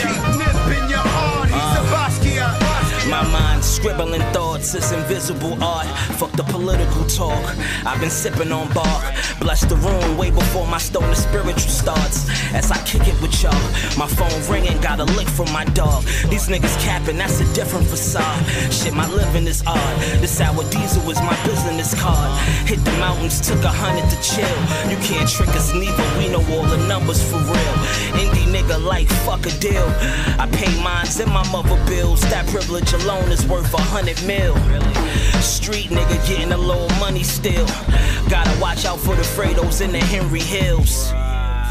[0.02, 1.94] Keep nipping your heart, he's a uh.
[1.94, 3.10] Basquiat.
[3.10, 5.88] My mind scribbling thoughts is invisible art.
[6.20, 7.44] Fuck the political talk.
[7.86, 9.04] I've been sipping on bark.
[9.40, 12.28] Bless the room way before my stone stoner spiritual starts.
[12.54, 13.54] As I kick it with y'all,
[13.98, 16.04] my phone ringing, got a lick from my dog.
[16.30, 18.46] These niggas capping, that's a different facade.
[18.72, 19.96] Shit, my living is odd.
[20.22, 22.32] This sour diesel is my business card.
[22.68, 24.60] Hit the mountains, took a hundred to chill.
[24.92, 27.76] You can't trick us neither, we know all the numbers for real.
[28.20, 29.88] Indie nigga like fuck a deal.
[30.38, 32.22] I pay mines and my mother bills.
[32.30, 34.49] That privilege alone is worth a hundred mil.
[35.42, 37.66] Street nigga getting a little money still.
[38.30, 41.12] Gotta watch out for the Fredos in the Henry Hills.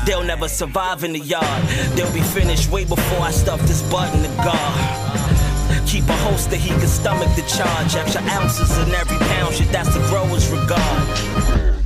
[0.07, 1.63] They'll never survive in the yard.
[1.95, 5.87] They'll be finished way before I stuff this butt in the guard.
[5.87, 7.95] Keep a holster, he can stomach the charge.
[7.95, 11.09] Extra ounces in every pound, shit, that's the grower's regard.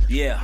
[0.09, 0.41] Yeah.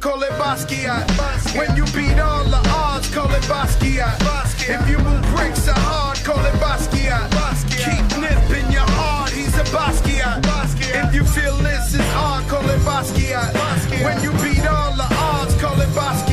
[0.00, 1.10] Call it Basquiat.
[1.56, 4.20] When you beat all the odds, call it Basquiat.
[4.68, 7.28] If you move bricks so hard, call it Basquiat.
[7.78, 8.67] Keep nipping
[9.58, 11.06] he's a Basquiat.
[11.08, 13.54] If you feel this is hard, call it Basquiat.
[14.04, 16.27] When you beat all the odds, call it Basquiat.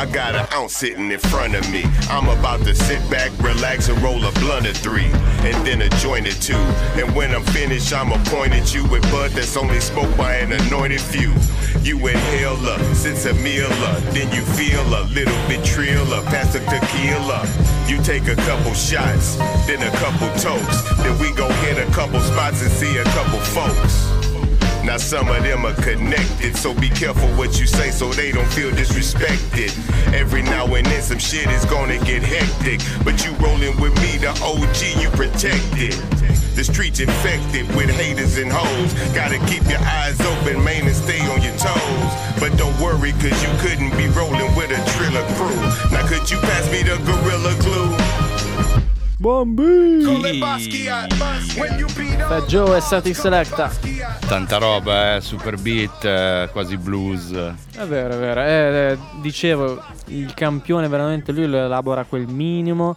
[0.00, 1.84] I got an ounce sitting in front of me.
[2.08, 5.10] I'm about to sit back, relax, and roll a blunt or three,
[5.44, 6.56] and then a joint or two.
[6.96, 10.52] And when I'm finished, I'ma point at you with bud that's only smoked by an
[10.52, 11.34] anointed few.
[11.82, 16.24] You inhale up, sense a meal up, then you feel a little bit trill up,
[16.24, 17.46] pass the tequila.
[17.86, 19.36] You take a couple shots,
[19.66, 23.38] then a couple toasts, then we go hit a couple spots and see a couple
[23.40, 24.19] folks.
[24.84, 28.50] Now some of them are connected, so be careful what you say so they don't
[28.52, 29.70] feel disrespected.
[30.14, 34.16] Every now and then some shit is gonna get hectic, but you rolling with me,
[34.16, 35.92] the OG, you protected.
[36.56, 38.92] The streets infected with haters and hoes.
[39.14, 42.12] Gotta keep your eyes open, man, and stay on your toes.
[42.40, 45.60] But don't worry, cause you couldn't be rolling with a triller crew.
[45.92, 48.89] Now could you pass me the gorilla glue?
[52.26, 53.70] Fat Joe e Static Selecta.
[54.26, 57.30] Tanta roba, eh, super beat, eh, quasi blues.
[57.30, 58.40] È vero, è vero.
[58.40, 62.96] Eh, eh, dicevo, il campione veramente lui lo elabora quel minimo.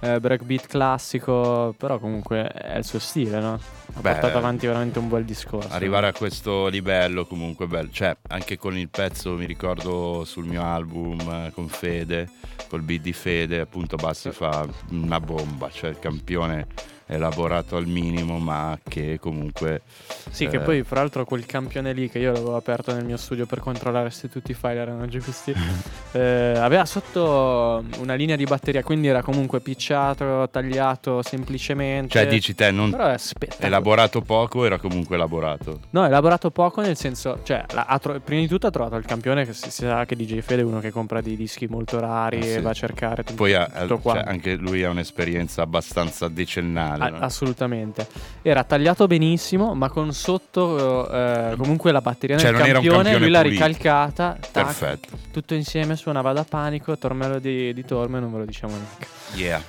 [0.00, 3.54] Eh, breakbeat classico, però comunque è il suo stile, no?
[3.54, 5.68] Ha Beh, portato avanti veramente un bel discorso.
[5.72, 10.62] Arrivare a questo livello comunque bello, cioè anche con il pezzo mi ricordo sul mio
[10.62, 12.28] album eh, con Fede,
[12.68, 16.66] col beat di Fede, appunto Bassi fa una bomba, cioè il campione
[17.06, 19.82] elaborato al minimo, ma che comunque...
[20.30, 23.16] Sì, che eh, poi fra l'altro quel campione lì che io l'avevo aperto nel mio
[23.16, 25.54] studio per controllare se tutti i file erano giusti,
[26.12, 32.10] eh, aveva sotto una linea di batteria, quindi era comunque picciato, tagliato semplicemente.
[32.10, 33.16] Cioè dici te, non Però è
[33.58, 35.80] elaborato poco, era comunque elaborato.
[35.90, 39.44] No, elaborato poco nel senso, cioè, la- tro- prima di tutto ha trovato il campione
[39.44, 42.38] che si, si sa che DJ Fede è uno che compra dei dischi molto rari
[42.38, 42.48] Ah, sì.
[42.54, 46.95] e va a cercare tutto, Poi ha- tutto cioè, anche lui ha un'esperienza abbastanza decennale.
[47.04, 47.18] A- no?
[47.18, 48.06] assolutamente.
[48.42, 53.30] Era tagliato benissimo, ma con sotto eh, comunque la batteria Cioè, un campione, campione lui
[53.30, 53.64] l'ha pulito.
[53.64, 54.36] ricalcata.
[54.40, 55.08] tac, Perfetto.
[55.30, 59.06] tutto insieme suonava da panico, tormello di, di Torme, non ve lo diciamo neanche.
[59.34, 59.62] Yeah.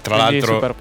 [0.00, 0.76] Tra Quindi l'altro.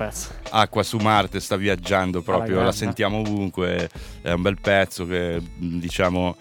[0.52, 3.90] Acqua su Marte sta viaggiando proprio, la sentiamo ovunque.
[4.22, 6.38] È un bel pezzo che diciamo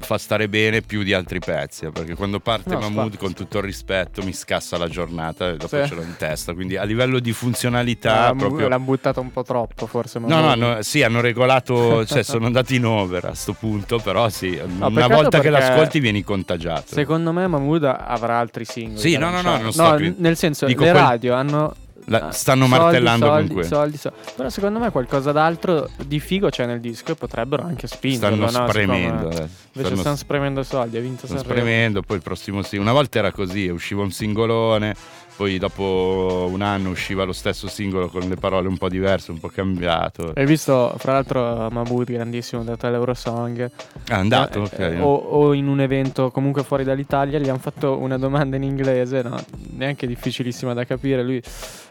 [0.00, 1.84] fa stare bene più di altri pezzi.
[1.84, 5.56] eh, Perché quando parte No, Mahmood, con tutto il rispetto, mi scassa la giornata e
[5.56, 5.86] dopo Sì.
[5.88, 6.54] ce l'ho in testa.
[6.54, 8.68] Quindi a livello di funzionalità, L'ha- proprio.
[8.68, 10.18] L'ha buttato un po' troppo, forse.
[10.18, 14.28] No, no, no, sì, hanno regolato, cioè sono andati in over a sto punto, però
[14.28, 16.86] sì, una peccato volta che l'ascolti vieni contagiato.
[16.94, 18.98] Secondo me Mahmood avrà altri singoli.
[19.00, 19.62] Sì, no, no, no, lanciare.
[19.62, 21.74] non sto cri- nel senso, dico le quel- radio hanno.
[22.06, 23.68] La- ah, stanno soldi, martellando soldi, con quello.
[23.68, 24.16] soldi, soldi.
[24.36, 28.48] Però secondo me qualcosa d'altro di figo c'è nel disco e potrebbero anche spingerlo.
[28.48, 28.68] Stanno no?
[28.70, 29.34] spremendo, eh.
[29.34, 31.60] Invece Stanno- stanno spremendo soldi, ha vinto Stanno Sanremo.
[31.60, 32.76] spremendo, poi il prossimo sì.
[32.76, 34.94] Una volta era così, usciva un singolone,
[35.40, 39.40] poi dopo un anno usciva lo stesso singolo con le parole un po' diverse, un
[39.40, 40.32] po' cambiato.
[40.34, 43.70] Hai visto, fra l'altro, Mahmood, grandissimo, dato all'Eurosong.
[44.06, 45.02] È andato, Eh, ok.
[45.02, 49.22] o, o in un evento comunque fuori dall'Italia, gli hanno fatto una domanda in inglese,
[49.22, 49.42] no?
[49.70, 51.22] neanche difficilissima da capire.
[51.22, 51.42] Lui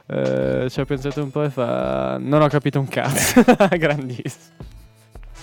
[0.06, 3.44] eh, ci ha pensato un po' e fa: Non ho capito un cazzo.
[3.76, 4.78] Grandissimo.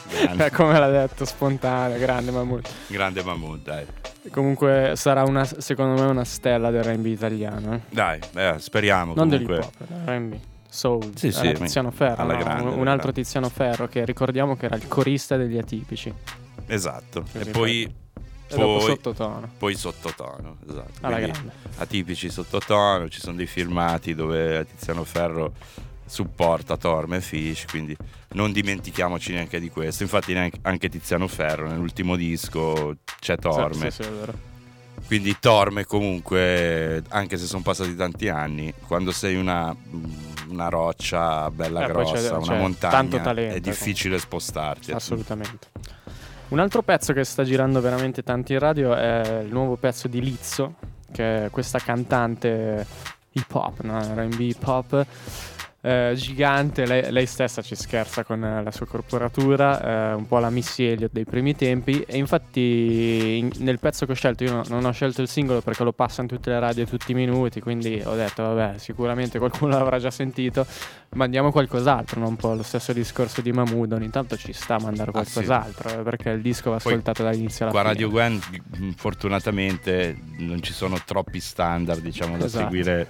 [0.08, 2.68] Grande, Come l'ha detto, spontaneo, grande Mahmood.
[2.88, 3.84] grande Mahmood, dai.
[4.30, 7.74] Comunque sarà una, secondo me una stella del R&B italiano.
[7.74, 7.80] eh.
[7.90, 9.54] Dai, eh, speriamo Non comunque.
[9.56, 10.34] dell'hip hop, dell'R&B.
[10.68, 12.36] Soul, Sì, sì, alla Tiziano Ferro, no?
[12.36, 13.12] grande, un, altro.
[13.12, 16.12] Tiziano Ferro che ricordiamo che era il corista degli atipici.
[16.66, 17.22] Esatto.
[17.32, 17.94] Così e poi,
[18.48, 19.48] poi, sottotono.
[19.56, 20.90] poi sottotono, esatto.
[21.02, 21.52] Alla grande.
[21.78, 25.52] atipici sottotono, ci sono dei filmati dove Tiziano Ferro
[26.06, 27.96] supporta Torme Fish, quindi
[28.30, 30.02] non dimentichiamoci neanche di questo.
[30.04, 33.90] Infatti neanche- anche Tiziano Ferro nell'ultimo disco c'è Torme.
[33.90, 34.30] Sì, sì, sì.
[35.06, 39.74] Quindi Torme comunque, anche se sono passati tanti anni, quando sei una,
[40.48, 44.92] una roccia bella Eh, poi c'è- grossa, una c'è montagna, talento, è difficile spostarti.
[44.92, 45.68] Assolutamente.
[46.48, 50.20] Un altro pezzo che sta girando veramente tanto in radio è il nuovo pezzo di
[50.20, 50.74] Lizzo,
[51.12, 52.86] che è questa cantante
[53.32, 53.98] hip hop, no?
[54.00, 55.06] R&B hip hop.
[55.86, 60.38] Eh, gigante, lei, lei stessa ci scherza con eh, la sua corporatura, eh, un po'
[60.40, 64.52] la Missy Elliott dei primi tempi e infatti in- nel pezzo che ho scelto, io
[64.52, 67.60] no- non ho scelto il singolo perché lo passano tutte le radio tutti i minuti,
[67.60, 70.66] quindi ho detto vabbè sicuramente qualcuno l'avrà già sentito,
[71.14, 72.28] mandiamo qualcos'altro, no?
[72.28, 75.32] un po' lo stesso discorso di Mahmood, ogni tanto ci sta a mandare Ah, sì.
[75.32, 77.92] qualcos'altro eh, perché il disco va Poi ascoltato dall'inizio alla Qua fine.
[77.92, 78.40] Radio Gwen
[78.96, 82.64] fortunatamente non ci sono troppi standard diciamo da Esatto.
[82.64, 83.08] seguire,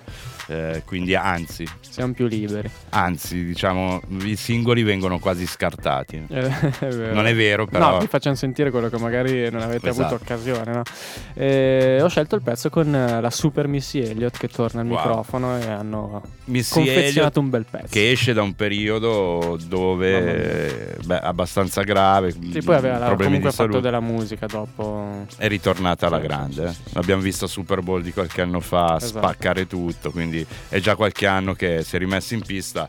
[0.49, 2.66] eh, quindi anzi, Siamo più liberi.
[2.91, 6.25] Anzi diciamo i singoli vengono quasi scartati.
[6.29, 6.51] Eh,
[6.81, 7.13] è.
[7.13, 7.93] Non è vero però...
[7.93, 10.15] No, vi facciamo sentire quello che magari non avete Esatto.
[10.15, 10.73] avuto occasione.
[10.73, 10.83] No?
[11.35, 14.97] E ho scelto il pezzo con eh, la super Missy Elliott che torna al Wow.
[14.97, 17.87] microfono e hanno Missy confezionato Elliott un bel pezzo.
[17.91, 23.57] che esce da un periodo dove beh, abbastanza grave, Sì, poi aveva problemi comunque di
[23.57, 23.81] fatto salute.
[23.81, 25.27] della musica dopo.
[25.37, 26.67] È ritornata alla grande.
[26.69, 26.75] eh.
[26.93, 29.19] L'abbiamo visto a Super Bowl di qualche anno fa Esatto.
[29.19, 32.89] spaccare tutto, quindi è già qualche anno che si è rimesso in pista.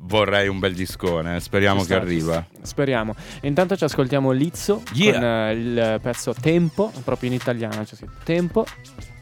[0.00, 1.40] Vorrei un bel discone, eh.
[1.40, 2.44] speriamo che sta, ci arriva.
[2.62, 3.14] Speriamo.
[3.42, 5.12] Intanto ci ascoltiamo Lizzo Yeah.
[5.14, 8.64] con eh, il pezzo Tempo, proprio in italiano, scritto Tempo,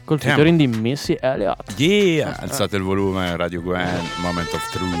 [0.05, 0.35] col Tempo.
[0.41, 1.73] featuring di Missy Elliott.
[1.79, 2.35] Yeah!
[2.39, 4.93] Alzate il volume, Radio Gwen, Moment of Truth.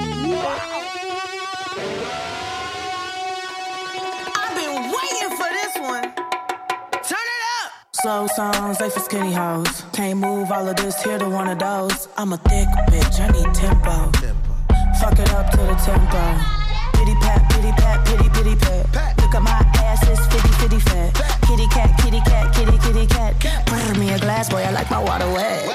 [4.33, 6.11] I've been waiting for this one.
[7.03, 7.71] Turn it up.
[7.91, 9.85] Slow songs, they for skinny hoes.
[9.93, 12.07] Can't move all of this here to one of those.
[12.17, 14.09] I'm a thick bitch, I need tempo.
[14.99, 16.21] Fuck it up to the tempo.
[16.97, 19.15] Pity pat, pity pat, pity pity pat.
[19.21, 19.51] Look at my
[19.85, 21.13] ass, it's fitty fitty fat.
[21.47, 23.35] Kitty cat, kitty cat, kitty kitty cat.
[23.67, 25.65] Pour me a glass, boy, I like my water wet.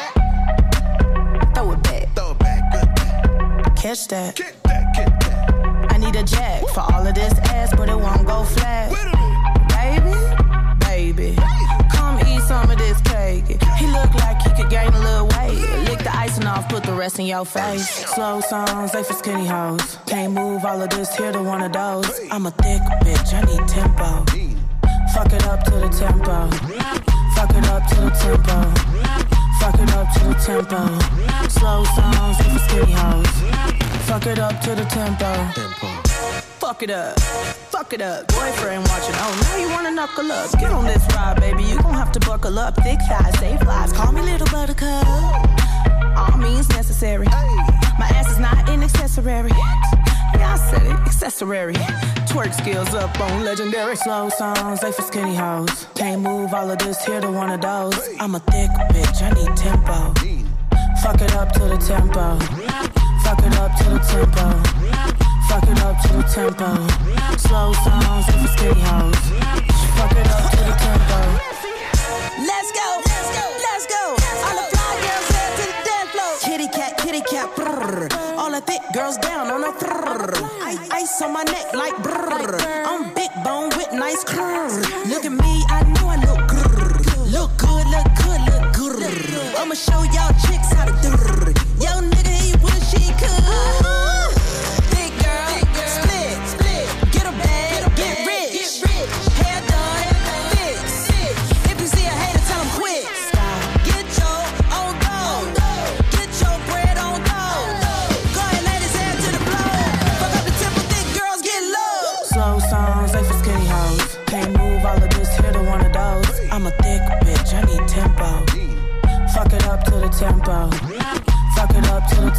[1.54, 2.08] Throw it back.
[2.16, 3.76] Throw it back, good.
[3.76, 4.35] Catch that.
[4.35, 5.92] Kick that, kick that.
[5.92, 8.90] I need a jack for all of this ass, but it won't go flat.
[8.90, 9.08] Wait.
[9.70, 10.14] Baby,
[10.80, 11.37] baby,
[11.92, 13.46] come eat some of this cake.
[13.78, 15.32] He look like he could gain a little
[16.05, 17.88] the icing off, put the rest in your face.
[18.15, 19.99] Slow songs, they for skinny hoes.
[20.07, 22.09] Can't move all of this here to one of those.
[22.31, 24.25] I'm a thick bitch, I need tempo.
[25.15, 26.49] Fuck it up to the tempo.
[27.35, 28.59] Fuck it up to the tempo.
[29.61, 31.49] Fuck it up to the tempo.
[31.49, 33.27] Slow songs ain't for skinny hoes.
[34.07, 35.33] Fuck it up to the tempo.
[36.59, 37.21] Fuck it up.
[37.71, 38.27] Fuck it up.
[38.29, 39.15] Boyfriend watching.
[39.19, 40.51] Oh, now you wanna knuckle up.
[40.59, 41.62] Get on this ride, baby.
[41.65, 42.77] You gon' have to buckle up.
[42.77, 43.93] Thick thighs, safe lives.
[43.93, 45.53] Call me little buttercup.
[46.16, 47.27] All means necessary.
[47.27, 49.51] My ass is not an accessory.
[50.35, 50.98] Yeah, I said it.
[51.07, 51.75] Accessory.
[52.31, 53.96] Twerk skills up on legendary.
[53.96, 55.87] Slow songs, they for skinny hoes.
[55.94, 58.08] Can't move all of this here to one of those.
[58.21, 60.15] I'm a thick bitch, I need tempo.
[61.02, 62.38] Fuck it up to the tempo.
[63.25, 64.46] Fuck it up to the tempo.
[65.48, 66.71] Fuck it up to the tempo.
[67.38, 69.23] Slow songs, they for skinny hoes.
[69.96, 71.52] Fuck it up to the tempo.
[78.67, 80.33] Thick girls down on the brrr.
[80.63, 82.60] I- Ice on my neck like brrr.
[82.87, 84.77] I'm big bone with nice curves.
[85.08, 87.33] Look at me, I know I look grrr.
[87.33, 89.56] Look good, look good, look good.
[89.56, 91.62] I'ma show y'all chicks how to do.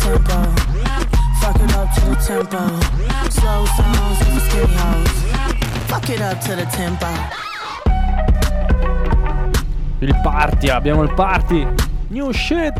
[0.03, 0.33] Tempo.
[1.39, 2.57] Fuck it up to the tempo.
[3.29, 5.09] Slow songs, for skinny hoes.
[5.87, 7.07] Fuck it up to the tempo.
[9.99, 11.65] Il party, abbiamo il party.
[12.09, 12.73] New shit.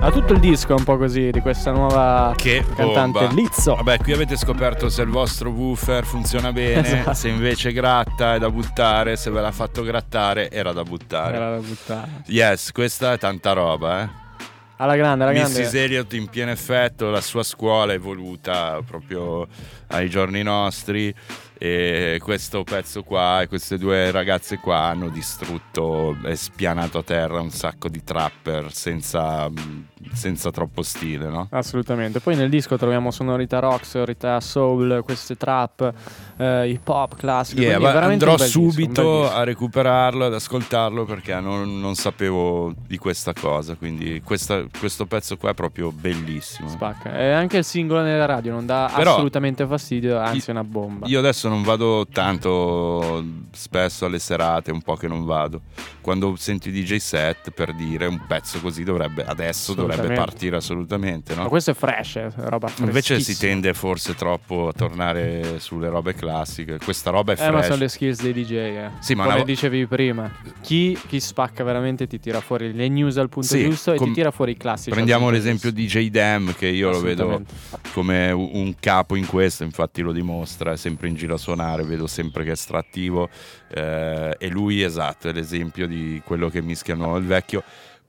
[0.00, 3.34] Ha tutto il disco un po' così di questa nuova Che cantante bomba.
[3.34, 3.74] Lizzo.
[3.74, 7.14] Vabbè, qui avete scoperto se il vostro woofer funziona bene, Esatto.
[7.14, 11.36] se invece gratta è da buttare, se ve l'ha fatto grattare era da buttare.
[11.36, 12.08] Era da buttare.
[12.26, 14.08] Yes, questa è tanta roba, eh.
[14.80, 15.60] Alla grande, alla grande.
[15.60, 15.74] Mrs.
[15.74, 19.48] Elliott in pieno effetto, la sua scuola è evoluta proprio
[19.88, 21.12] ai giorni nostri
[21.58, 27.40] e questo pezzo qua e queste due ragazze qua hanno distrutto e spianato a terra
[27.40, 29.50] un sacco di trapper senza,
[30.12, 31.48] senza troppo stile, no?
[31.50, 32.20] Assolutamente.
[32.20, 35.92] Poi nel disco troviamo sonorità rock, sonorità soul, queste trap,
[36.36, 37.60] eh, hip hop classico.
[37.60, 39.32] Yeah, andrò subito disco.
[39.32, 43.74] a recuperarlo, ad ascoltarlo perché non, non sapevo di questa cosa.
[43.74, 46.68] Quindi questa- questo pezzo qua è proprio bellissimo.
[46.68, 47.16] Spacca.
[47.18, 51.06] E anche il singolo nella radio non dà Però- assolutamente fastidio, anzi è una bomba.
[51.06, 55.62] Io adesso non vado tanto spesso alle serate, un po' che non vado.
[56.00, 61.42] Quando senti DJ set, per dire, un pezzo così dovrebbe adesso dovrebbe partire assolutamente, no?
[61.42, 66.14] Ma questo è fresh, è roba Invece si tende forse troppo a tornare sulle robe
[66.14, 66.78] classiche.
[66.82, 67.66] Questa roba è Eh, ma fresh.
[67.66, 68.90] sono le skills dei DJ, eh.
[69.00, 70.30] Sì, ma come una- dicevi prima.
[70.62, 74.08] Chi, chi spacca veramente ti tira fuori le news al punto Sì, giusto e com-
[74.08, 74.90] ti tira fuori i classici.
[74.90, 77.42] Prendiamo l'esempio di J Dam che io lo vedo
[77.92, 82.44] come un capo in questo, infatti lo dimostra, è sempre in giro suonare, vedo sempre
[82.44, 83.28] che è strattivo
[83.72, 87.62] eh, e lui esatto, è l'esempio di quello che mischiano il vecchio,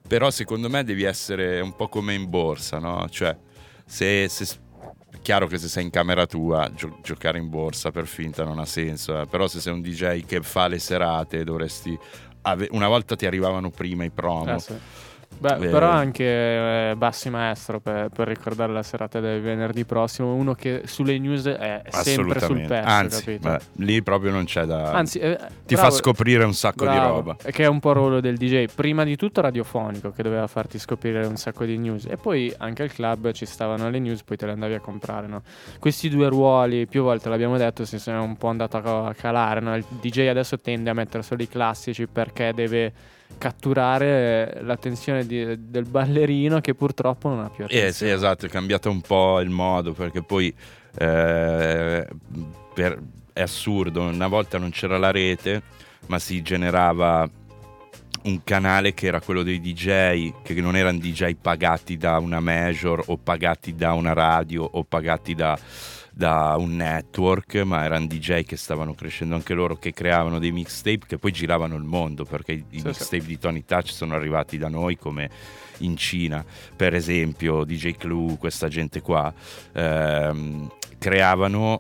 [0.08, 3.08] però secondo me devi essere un po' come in borsa, no?
[3.10, 3.36] Cioè,
[3.86, 4.58] se, se-
[5.22, 8.66] chiaro che se sei in camera tua gio- giocare in borsa per finta non ha
[8.66, 11.98] senso, eh, però se sei un DJ che fa le serate dovresti...
[12.42, 14.56] ave- una volta ti arrivavano prima i promo.
[14.56, 14.74] Eh, sì.
[15.40, 16.24] Beh, Eh, però anche
[16.92, 21.46] eh, Bassi Maestro per, per ricordare la serata del venerdì prossimo, uno che sulle news
[21.46, 24.92] è sempre sul pezzo, Anzi, beh, lì proprio non c'è da.
[24.92, 27.36] Anzi, eh, ti bravo- fa scoprire un sacco di bravo, roba.
[27.42, 28.66] e Che è un po' il ruolo del DJ.
[28.76, 32.06] Prima di tutto radiofonico, che doveva farti scoprire un sacco di news.
[32.06, 35.28] E poi anche al club ci stavano le news, poi te le andavi a comprare.
[35.28, 35.42] No?
[35.80, 39.62] Questi due ruoli, più volte l'abbiamo detto, si sono un po' andato a calare.
[39.62, 39.74] no?
[39.76, 42.92] Il DJ adesso tende a mettere solo i classici perché deve
[43.38, 47.88] catturare l'attenzione di- del ballerino che purtroppo non ha più attenzione.
[47.90, 50.54] Eh sì, esatto, è cambiato un po' il modo perché poi
[50.98, 52.08] eh,
[52.74, 53.00] per-
[53.34, 55.62] è assurdo, una volta non c'era la rete,
[56.08, 57.30] ma si generava
[58.24, 63.02] un canale che era quello dei DJ, che non erano DJ pagati da una major
[63.08, 65.58] o pagati da una radio o pagati da,
[66.20, 71.06] da un network, ma erano DJ che stavano crescendo anche loro, che creavano dei mixtape
[71.08, 74.68] che poi giravano il mondo, perché i, Sì, mixtape di Tony Touch sono arrivati da
[74.68, 75.30] noi come
[75.78, 76.44] in Cina,
[76.76, 79.34] per esempio DJ Clue, questa gente qua,
[79.72, 81.80] ehm, creavano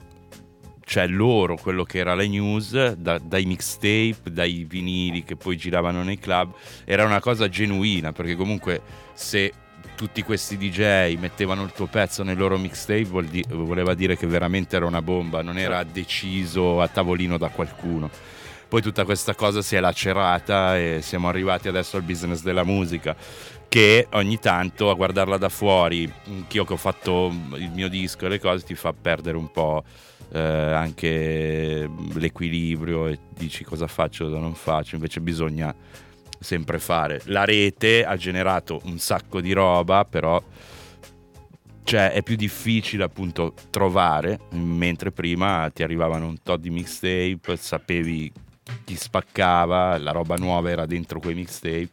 [0.86, 6.02] cioè loro quello che era le news da- dai mixtape, dai vinili che poi giravano
[6.02, 6.54] nei club,
[6.86, 8.82] era una cosa genuina perché comunque
[9.14, 9.52] se
[10.00, 14.28] tutti questi DJ mettevano il tuo pezzo nel loro mixtape vuol di- voleva dire che
[14.28, 18.10] veramente era una bomba, non era deciso a tavolino da qualcuno.
[18.70, 23.14] Poi tutta questa cosa si è lacerata e siamo arrivati adesso al business della musica
[23.68, 28.30] che ogni tanto a guardarla da fuori, anch'io che ho fatto il mio disco e
[28.30, 29.84] le cose, ti fa perdere un po'
[30.32, 35.76] eh, anche l'equilibrio e dici cosa faccio, cosa non faccio, invece bisogna
[36.40, 37.22] sempre fare.
[37.26, 40.42] La rete ha generato un sacco di roba, però
[41.84, 48.32] cioè, è più difficile appunto trovare, mentre prima ti arrivavano un tot di mixtape, sapevi
[48.84, 51.90] chi spaccava, la roba nuova era dentro quei mixtape.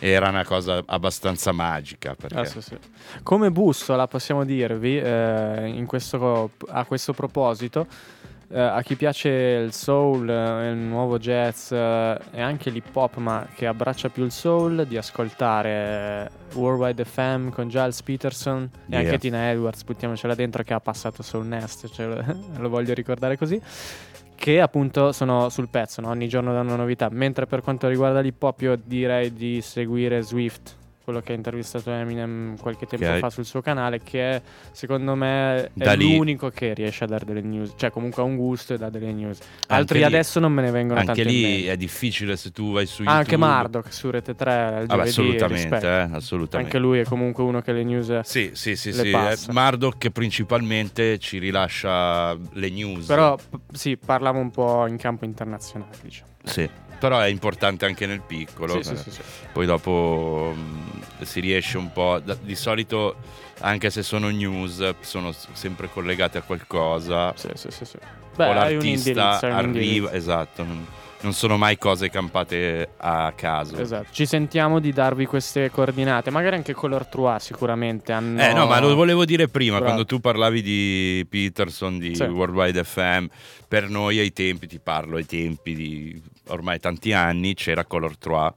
[0.00, 2.14] Era una cosa abbastanza magica.
[2.14, 2.38] Perché...
[2.38, 2.76] Ah, sì, sì.
[3.22, 7.86] Come bussola possiamo dirvi eh, questo- a questo proposito,
[8.50, 13.16] eh, a chi piace il soul, eh, il nuovo jazz eh, e anche l'hip hop,
[13.16, 19.00] ma che abbraccia più il soul, di ascoltare Worldwide FM con Giles Peterson e Yeah.
[19.00, 22.24] anche Tina Edwards, buttiamocela dentro, che ha passato Soul Nest, cioè,
[22.56, 23.60] lo voglio ricordare così.
[24.34, 26.08] Che appunto sono sul pezzo, no?
[26.08, 27.08] ogni giorno danno novità.
[27.10, 30.76] Mentre per quanto riguarda l'hip hop, io direi di seguire Swift,
[31.08, 33.18] quello che ha intervistato Eminem qualche tempo Ok.
[33.18, 34.42] fa sul suo canale, che è,
[34.72, 38.26] secondo me è Da lì- l'unico che riesce a dare delle news, cioè comunque ha
[38.26, 39.38] un gusto e dà delle news.
[39.38, 42.72] Anche Altri lì- adesso non me ne vengono Anche in lì è difficile se tu
[42.72, 43.18] vai su YouTube.
[43.18, 44.52] Anche Murdoch su Rete 3
[44.82, 46.56] il Vabbè, giovedì, assolutamente, eh, assolutamente.
[46.76, 49.10] Anche lui è comunque uno che le news Sì, sì, sì, sì.
[49.10, 49.36] eh,
[49.96, 53.06] che principalmente ci rilascia le news.
[53.06, 56.26] Però p- sì, parlavo un po' in campo internazionale, diciamo.
[56.44, 56.68] Sì,
[56.98, 58.82] però è importante anche nel piccolo.
[58.82, 59.20] Sì, sì, sì.
[59.52, 62.20] Poi dopo mh, si riesce un po'.
[62.22, 63.16] da- di solito,
[63.60, 67.32] anche se sono news, sono sempre collegate a qualcosa.
[67.36, 67.98] Sì, sì, sì, sì.
[68.36, 70.12] Beh, o l'artista arriva.
[70.12, 70.64] Esatto.
[71.20, 73.76] Non, sono mai cose campate a caso.
[73.76, 74.06] Esatto.
[74.12, 78.78] Ci sentiamo di darvi queste coordinate, magari anche Color Trois sicuramente hanno Eh no, ma
[78.78, 79.84] lo volevo dire prima, Bravo.
[79.86, 82.16] quando tu parlavi di Peterson, di.
[82.16, 83.26] Worldwide FM,
[83.66, 88.52] per noi ai tempi, ti parlo ai tempi di ormai tanti anni, c'era Color 3.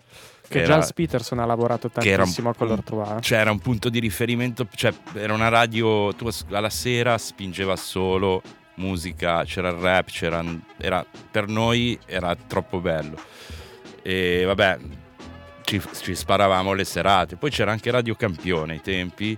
[0.48, 3.20] che Giles Peterson ha lavorato era un- tantissimo a Color Trois.
[3.22, 8.42] C'era un punto di riferimento, cioè era una radio, tu alla sera spingeva solo
[8.76, 10.44] musica, c'era il rap, c'era,
[10.78, 13.18] era, per noi era troppo bello.
[14.02, 14.78] E vabbè,
[15.64, 17.38] ci, ci sparavamo le serate.
[17.38, 19.38] Poi c'era anche Radio Campione ai tempi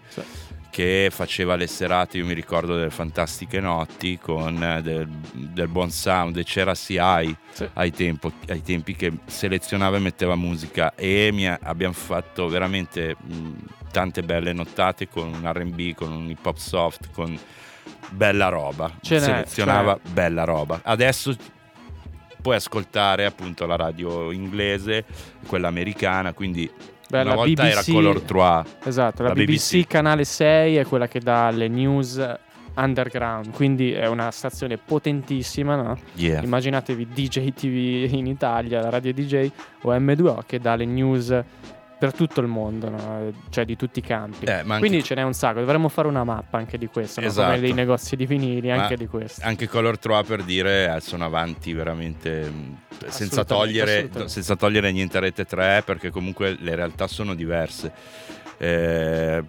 [0.74, 5.92] che faceva le serate, io mi ricordo delle fantastiche notti con eh, del, del buon
[5.92, 11.48] sound e c'era CI ai, tempo- ai tempi che selezionava e metteva musica e mi
[11.48, 13.52] ha- abbiamo fatto veramente mh,
[13.92, 17.40] tante belle nottate con un R&B, con un hip hop soft, con
[18.10, 20.80] bella roba, Ce selezionava cioè- bella roba.
[20.84, 21.36] Adesso
[22.42, 25.06] puoi ascoltare appunto la radio inglese,
[25.46, 26.68] quella americana, quindi
[27.14, 28.64] Beh, una la volta era BBC Color 3.
[28.86, 32.20] Esatto, la, BBC, canale 6 è quella che dà le news
[32.76, 36.00] underground, quindi è una stazione potentissima, no?
[36.16, 36.42] Yeah.
[36.42, 39.52] Immaginatevi DJ TV in Italia, la radio DJ
[39.84, 41.40] o M2O che dà le news
[42.04, 43.32] per tutto il mondo, no?
[43.50, 44.44] cioè di tutti i campi.
[44.44, 47.28] Eh, Quindi ce n'è un sacco, dovremmo fare una mappa anche di questo, no?
[47.28, 47.48] Esatto.
[47.48, 49.40] come dei negozi di vinili, Ma anche di questo.
[49.46, 52.78] Anche Color 3 per dire eh, sono avanti veramente mh,
[53.08, 54.34] senza togliere, assolutamente.
[54.34, 57.94] senza togliere niente a Rete 3 perché comunque le realtà sono diverse.
[58.58, 59.42] Eh,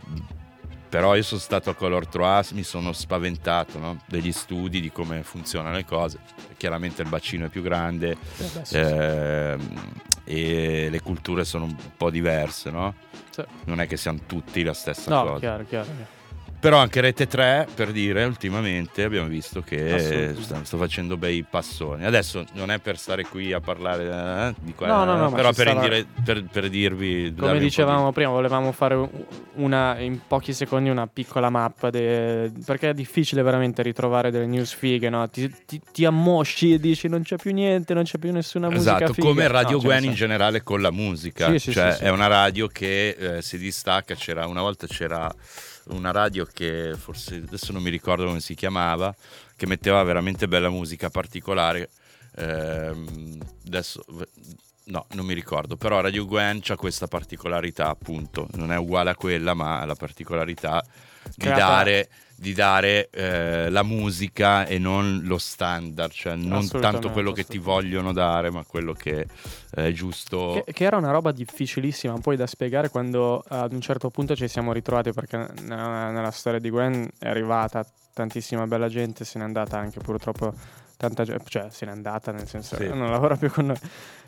[0.89, 4.01] però io sono stato a Color 3, mi sono spaventato no?
[4.07, 6.19] degli studi di come funzionano le cose.
[6.57, 9.79] Chiaramente il bacino è più grande beh, sì, ehm,
[10.25, 12.95] e le culture sono un po' diverse, no?
[13.31, 13.43] Sì.
[13.65, 15.39] Non è che siamo tutti la stessa No, cosa.
[15.39, 15.87] chiaro, chiaro.
[15.87, 16.23] chiaro.
[16.65, 20.43] Però anche Rete 3, per dire, ultimamente abbiamo visto che Assolutamente.
[20.43, 22.07] sta, sto facendo bei passoni.
[22.07, 24.05] Adesso non è per stare qui a parlare
[24.49, 27.35] eh, di qua, No, no, no, però per, stava- indire- per- per dirvi...
[27.39, 28.99] Come dicevamo prima, volevamo fare
[29.57, 34.73] una, in pochi secondi una piccola mappa, de- perché è difficile veramente ritrovare delle news
[34.73, 35.29] fighe, no?
[35.29, 38.77] ti, ti- ti ammosci e dici non c'è più niente, non c'è più nessuna di-
[38.77, 39.27] musica Esatto, figa.
[39.29, 41.51] come Radio Gwen in generale con la musica.
[41.51, 42.05] Sì, sì, cioè sì.
[42.05, 44.15] è una radio che eh, si distacca.
[44.15, 45.31] C'era, una volta c'era
[45.89, 49.15] una radio che forse adesso non mi ricordo come si chiamava,
[49.57, 51.91] che metteva veramente bella musica particolare.
[52.37, 54.05] Ehm, adesso
[54.85, 59.17] no, non mi ricordo, però Radio Gwen c'ha questa particolarità, appunto, non è uguale a
[59.17, 60.85] quella, ma ha la particolarità
[61.35, 67.33] di dare, di dare eh, la musica e non lo standard, cioè non tanto quello
[67.33, 69.27] che ti vogliono dare, ma quello che
[69.71, 70.63] è giusto.
[70.65, 74.49] Che, che era una roba difficilissima poi da spiegare quando ad un certo punto ci
[74.49, 79.45] siamo ritrovati perché nella, nella storia di Gwen è arrivata tantissima bella gente, se n'è
[79.45, 80.55] andata anche purtroppo
[80.97, 82.83] tanta gente, cioè se n'è andata nel senso Sì.
[82.85, 83.77] che non lavora più con noi.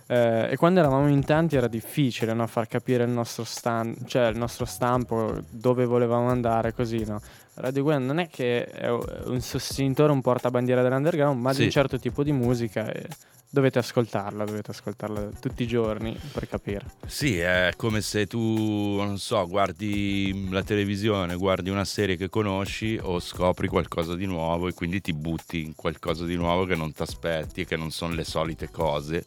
[0.08, 4.28] Eh, e quando eravamo in tanti era difficile no, far capire il nostro, stan- cioè
[4.28, 7.20] il nostro stampo, dove volevamo andare, così no.
[7.56, 11.62] Radio Gwen non è che è un sostenitore, un portabandiera dell'underground, ma di Sì.
[11.64, 13.06] un certo tipo di musica e
[13.48, 16.84] dovete ascoltarla, dovete ascoltarla tutti i giorni per capire.
[17.06, 22.98] Sì, è come se tu, non so, guardi la televisione, guardi una serie che conosci
[23.00, 26.92] o scopri qualcosa di nuovo e quindi ti butti in qualcosa di nuovo che non
[26.92, 29.26] ti aspetti e che non sono le solite cose.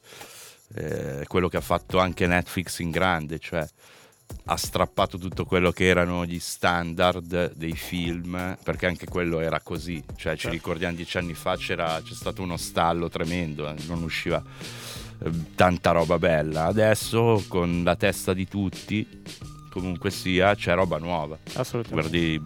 [0.76, 3.68] Eh, quello che ha fatto anche Netflix in grande, cioè
[4.46, 10.04] ha strappato tutto quello che erano gli standard dei film, perché anche quello era così,
[10.16, 14.42] cioè ci ricordiamo dieci anni fa c'era, c'è stato uno stallo tremendo, eh, non usciva
[15.24, 19.08] eh, tanta roba bella, adesso con la testa di tutti,
[19.70, 21.38] comunque sia, c'è roba nuova.
[21.54, 22.10] Assolutamente.
[22.10, 22.42] Guardi,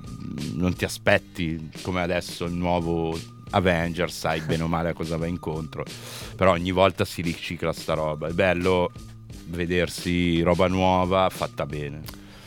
[0.56, 3.18] non ti aspetti come adesso il nuovo
[3.52, 5.86] Avengers, sai bene o male a cosa va incontro,
[6.36, 8.92] però ogni volta si ricicla sta roba, è bello
[9.48, 12.02] vedersi roba nuova fatta bene.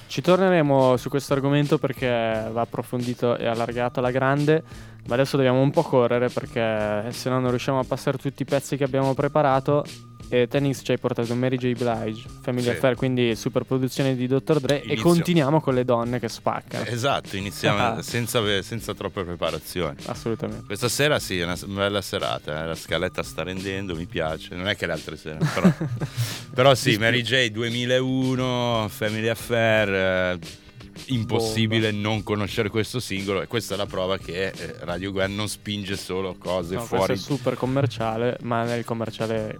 [0.06, 4.62] Ci torneremo su questo argomento perché va approfondito e allargato alla grande,
[5.06, 8.46] ma adesso dobbiamo un po' correre perché se no non riusciamo a passare tutti i
[8.46, 9.84] pezzi che abbiamo preparato.
[10.28, 11.72] E Tennis ci hai portato Mary J.
[11.74, 12.70] Blige, Family Sì.
[12.70, 14.58] Affair, quindi super produzione di Dr.
[14.58, 15.02] Dre e Inizio.
[15.04, 16.84] continuiamo con le donne che spaccano.
[16.84, 18.02] Esatto, iniziamo Ah.
[18.02, 19.96] senza, senza troppe preparazioni.
[20.06, 20.64] Assolutamente.
[20.66, 24.66] Questa sera sì, è una bella serata, eh, la scaletta sta rendendo, mi piace, non
[24.66, 25.72] è che le altre sere, però,
[26.54, 30.38] però sì, Mary J 2001, Family Affair, eh,
[31.08, 35.46] impossibile non conoscere questo singolo e questa è la prova che eh, Radio Gwen non
[35.48, 39.58] spinge solo cose No, questo fuori è super commerciale, ma nel commerciale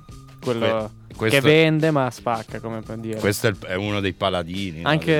[0.51, 3.19] quello Que- che vende ma spacca, come puoi dire.
[3.19, 5.15] questo è, il- è uno dei paladini no, Anche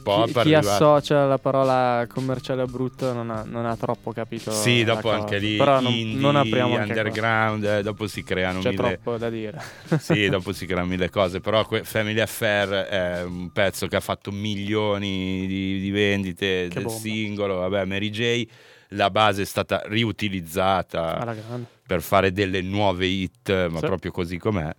[0.00, 4.52] dell'hip chi, chi associa la parola commerciale a brutto non ha, non ha troppo capito.
[4.52, 5.16] Sì, dopo cosa.
[5.16, 6.82] anche lì Però non, indie, non apriamo qua.
[6.84, 9.60] underground, eh, dopo si creano C'è mille troppo da dire.
[9.98, 14.00] sì, dopo si creano mille cose, però que- Family Affair è un pezzo che ha
[14.00, 16.98] fatto milioni di, di vendite Che del bomba.
[17.00, 18.46] singolo, vabbè, Mary J,
[18.90, 21.66] la base è stata riutilizzata Alla grande.
[21.90, 23.86] Per fare delle nuove hit, ma Sì.
[23.86, 24.72] proprio così com'è.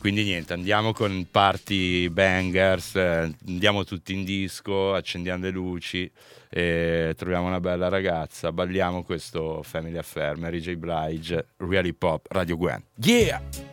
[0.00, 6.10] Quindi niente, andiamo con party bangers, eh, andiamo tutti in disco, accendiamo le luci,
[6.50, 10.74] e troviamo una bella ragazza, balliamo questo Family Affair, Mary J.
[10.74, 12.82] Blige, Really Pop, Radio Gwen.
[12.96, 13.67] Yeah!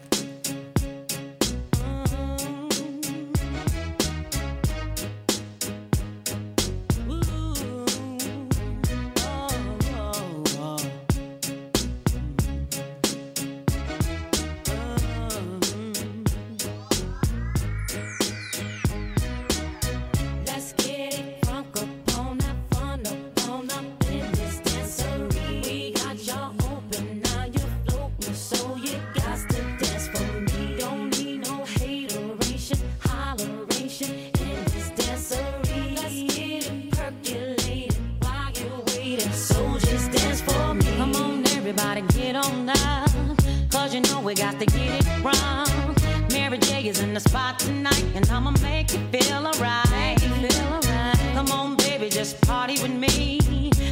[47.16, 50.22] The spot tonight, and I'ma make you feel alright.
[50.22, 51.18] Alright.
[51.34, 53.40] Come on, baby, just party with me.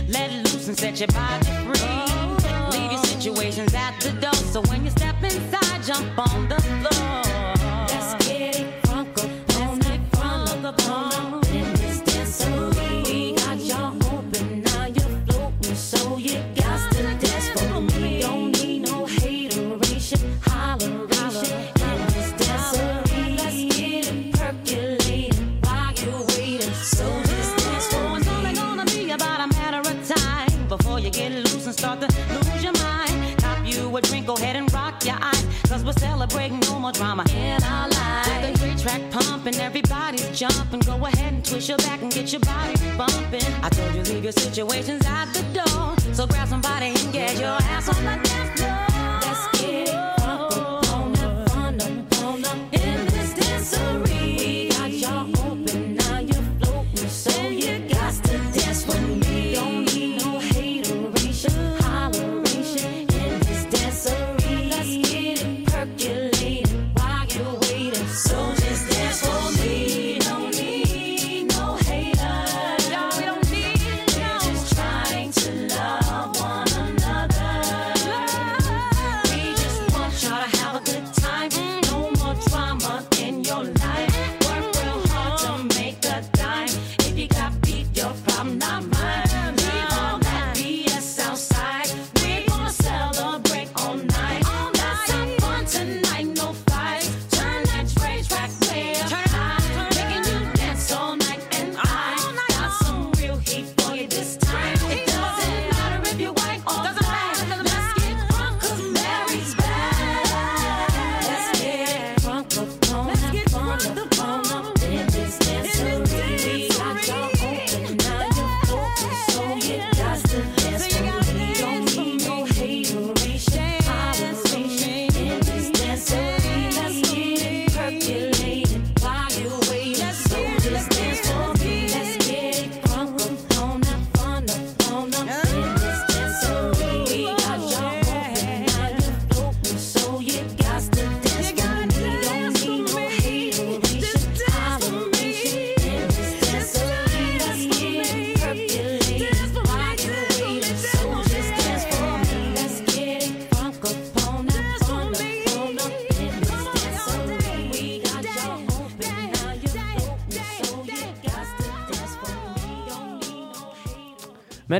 [0.09, 1.79] Let loose and set your body free.
[1.79, 2.69] Oh.
[2.73, 7.23] Leave your situations at the door, so when you step inside, jump on the floor.
[7.87, 11.42] Let's get it crunk up on that
[36.23, 38.29] Celebrating no more drama in our lives.
[38.29, 40.79] With the great track pumping, everybody's jumping.
[40.79, 43.43] Go ahead and twist your back and get your body bumping.
[43.61, 45.97] I told you leave your situations at the door.
[46.13, 49.19] So grab somebody and get your ass on the dance floor.
[49.19, 50.22] Let's get it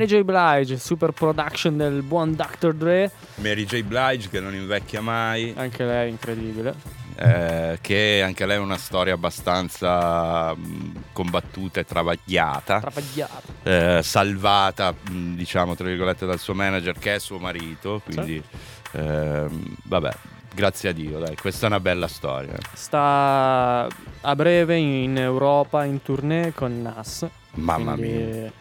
[0.03, 0.23] Mary J.
[0.23, 2.73] Blige, super production del buon Dr.
[2.73, 3.09] Dre.
[3.35, 3.83] Mary J.
[3.83, 5.53] Blige che non invecchia mai.
[5.55, 6.75] Anche lei incredibile.
[7.15, 12.79] eh, che anche lei ha una storia abbastanza mh, combattuta e travagliata.
[12.81, 13.41] Travagliata.
[13.63, 18.01] eh, salvata, mh, diciamo, tra virgolette, dal suo manager che è suo marito.
[18.03, 18.43] Quindi,
[18.93, 20.11] ehm, vabbè,
[20.53, 22.57] grazie a Dio, dai, questa è una bella storia.
[22.73, 23.87] Sta
[24.19, 27.25] a breve in Europa in tournée con Nas.
[27.51, 28.51] Mamma mia.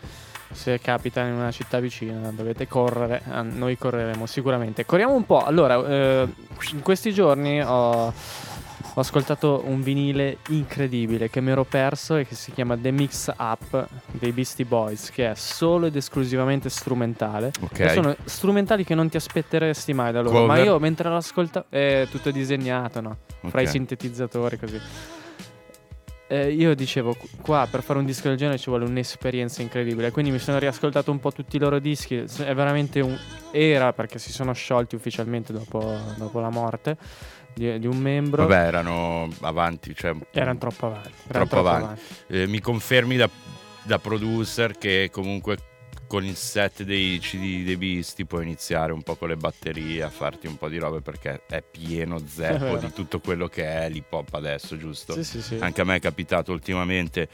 [0.53, 4.85] Se capita in una città vicina dovete correre, ah, noi correremo sicuramente.
[4.85, 5.45] Corriamo un po'.
[5.45, 6.29] Allora, eh,
[6.73, 12.35] in questi giorni ho, ho ascoltato un vinile incredibile che mi ero perso e che
[12.35, 17.51] si chiama The Mix Up dei Beastie Boys, che è solo ed esclusivamente strumentale.
[17.61, 17.81] Ok.
[17.81, 20.45] E sono strumentali che non ti aspetteresti mai da loro.
[20.45, 20.65] Ma Cover?
[20.65, 23.17] io mentre l'ascoltavo è tutto disegnato, no?
[23.47, 23.67] Fra Ok.
[23.67, 24.81] i sintetizzatori così.
[26.33, 30.11] Eh, io dicevo, qu- qua per fare un disco del genere ci vuole un'esperienza incredibile.
[30.11, 32.17] Quindi mi sono riascoltato un po' tutti i loro dischi.
[32.17, 33.15] È veramente un.
[33.51, 36.97] Era perché si sono sciolti ufficialmente dopo, dopo la morte
[37.55, 38.47] di, di un membro.
[38.47, 41.11] Vabbè, erano avanti, cioè Erano troppo avanti.
[41.29, 42.01] erano troppo avanti.
[42.29, 43.29] Eh, mi confermi da,
[43.83, 45.59] da producer che comunque
[46.13, 50.11] con il set dei CD dei Beastie puoi iniziare un po' con le batterie a
[50.11, 54.13] farti un po' di robe perché è pieno zeppo di tutto quello che è l'hip
[54.13, 55.15] hop adesso, giusto?
[55.15, 55.57] Sì, sì, sì.
[55.59, 57.31] Anche a me è capitato ultimamente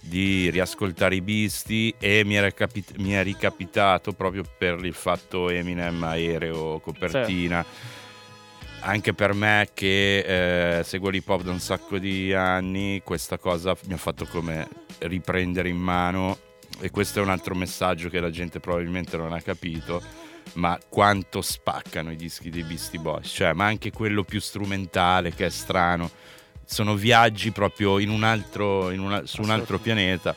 [0.00, 5.48] di riascoltare i Beastie e mi è, capi- mi è ricapitato proprio per il fatto
[5.48, 7.64] Eminem aereo copertina
[8.80, 13.74] anche per me che eh, seguo l'hip hop da un sacco di anni, questa cosa
[13.86, 14.68] mi ha fatto come
[14.98, 16.46] riprendere in mano
[16.80, 20.00] e questo è un altro messaggio che la gente probabilmente non ha capito,
[20.54, 25.46] ma quanto spaccano i dischi dei Beastie Boys, cioè ma anche quello più strumentale che
[25.46, 26.10] è strano,
[26.64, 30.34] sono viaggi proprio in un altro, in una- su un altro pianeta.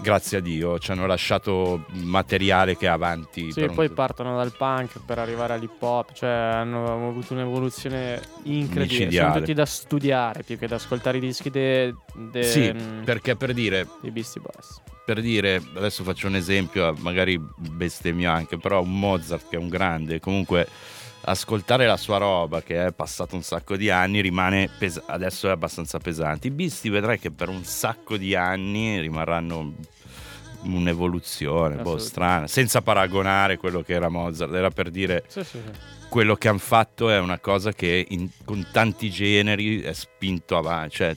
[0.00, 3.52] Grazie a Dio ci hanno lasciato materiale che è avanti.
[3.52, 8.20] Sì, per un- poi partono dal punk per arrivare all'hip hop, cioè hanno avuto un'evoluzione
[8.42, 9.04] incredibile.
[9.04, 9.28] Micidiale.
[9.28, 13.36] Sono tutti da studiare più che da ascoltare i dischi de, de- Sì, mm, perché
[13.36, 14.82] per dire, dei Beastie Boys.
[15.04, 19.68] Per dire, adesso faccio un esempio, magari bestemmio anche, però un Mozart che è un
[19.68, 20.66] grande, comunque
[21.26, 25.50] ascoltare la sua roba che è passato un sacco di anni rimane pes- adesso è
[25.50, 26.48] abbastanza pesante.
[26.48, 29.72] I Beastie vedrai che per un sacco di anni rimarranno
[30.62, 36.08] un'evoluzione, boh, strana, senza paragonare quello che era Mozart, era per dire Sì, sì, sì.
[36.08, 40.96] quello che hanno fatto è una cosa che in- con tanti generi è spinto avanti,
[40.96, 41.14] cioè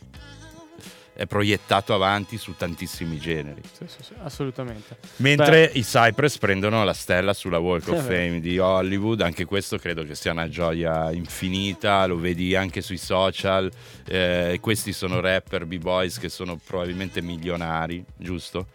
[1.18, 3.64] è proiettato avanti su tantissimi generi.
[3.76, 4.98] Sì, sì, sì, assolutamente.
[5.16, 8.06] Mentre i Cypress prendono la stella sulla Walk of.
[8.06, 12.98] Fame di Hollywood, anche questo credo che sia una gioia infinita, lo vedi anche sui
[12.98, 13.72] social,
[14.06, 18.68] eh, questi sono rapper, b-boys che sono probabilmente milionari, giusto?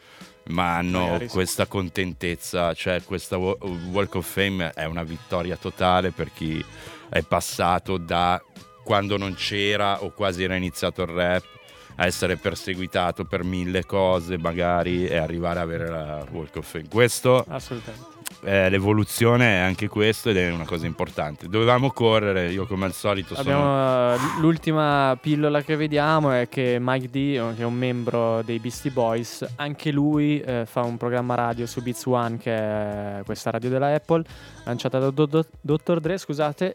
[0.48, 1.34] Ma hanno Magari sì.
[1.34, 3.56] questa contentezza, cioè questa wa-
[3.92, 6.62] Walk of Fame è una vittoria totale per chi
[7.08, 8.42] è passato da
[8.82, 11.60] quando non c'era o quasi era iniziato il rap
[12.02, 16.88] a essere perseguitato per mille cose magari e arrivare a avere la Walk of Fame.
[16.88, 18.10] Questo Assolutamente.
[18.42, 21.48] è l'evoluzione, è anche questo ed è una cosa importante.
[21.48, 23.40] Dovevamo correre, io come al solito sono...
[23.40, 28.58] Abbiamo, eh, l'ultima pillola che vediamo è che Mike D, che è un membro dei
[28.58, 33.50] Beastie Boys, anche lui eh, fa un programma radio su Beats One, che è questa
[33.50, 34.24] radio della Apple,
[34.64, 36.00] lanciata da Do- Do- Dr.
[36.00, 36.74] Dre, scusate.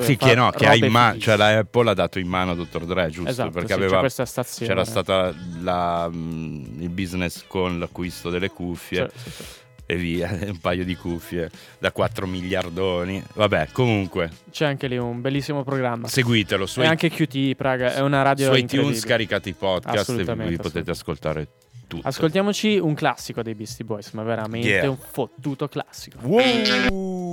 [0.00, 2.54] Sì, che no, che ha in mano, cioè la Apple ha dato in mano a
[2.54, 2.86] Dr.
[2.86, 3.28] Dre, giusto?
[3.30, 4.08] Esatto, Perché sì, aveva,
[4.56, 9.42] c'era stata la, mm, il business con l'acquisto delle cuffie Sì, sì,
[9.84, 13.22] e via, un paio di cuffie da 4 miliardoni.
[13.34, 16.08] Vabbè, comunque, C'è anche lì un bellissimo programma.
[16.08, 20.34] seguitelo su e anche QT, Praga, è una radio su iTunes caricate i podcast e
[20.46, 21.48] vi potete ascoltare
[21.86, 22.08] tutto.
[22.08, 24.88] Ascoltiamoci un classico dei Beastie Boys, ma veramente Yeah.
[24.88, 26.16] un fottuto classico.
[26.22, 27.31] Wow!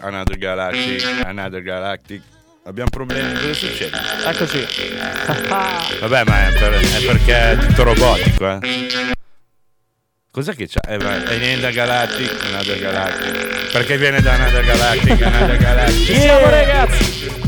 [0.00, 2.22] Another Galactic, Another Galactic.
[2.64, 3.96] Abbiamo problemi, cosa succede?
[4.24, 4.66] Eccoci.
[6.00, 9.14] Vabbè, ma è, per- è perché è tutto robotico, eh.
[10.30, 10.80] Cos'è che c'ha?
[10.86, 13.70] Eh, è Another Galactic, Another Galactic.
[13.72, 16.04] Perché viene da Another Galactic, Another Galactic.
[16.04, 17.45] Ci siamo ragazzi!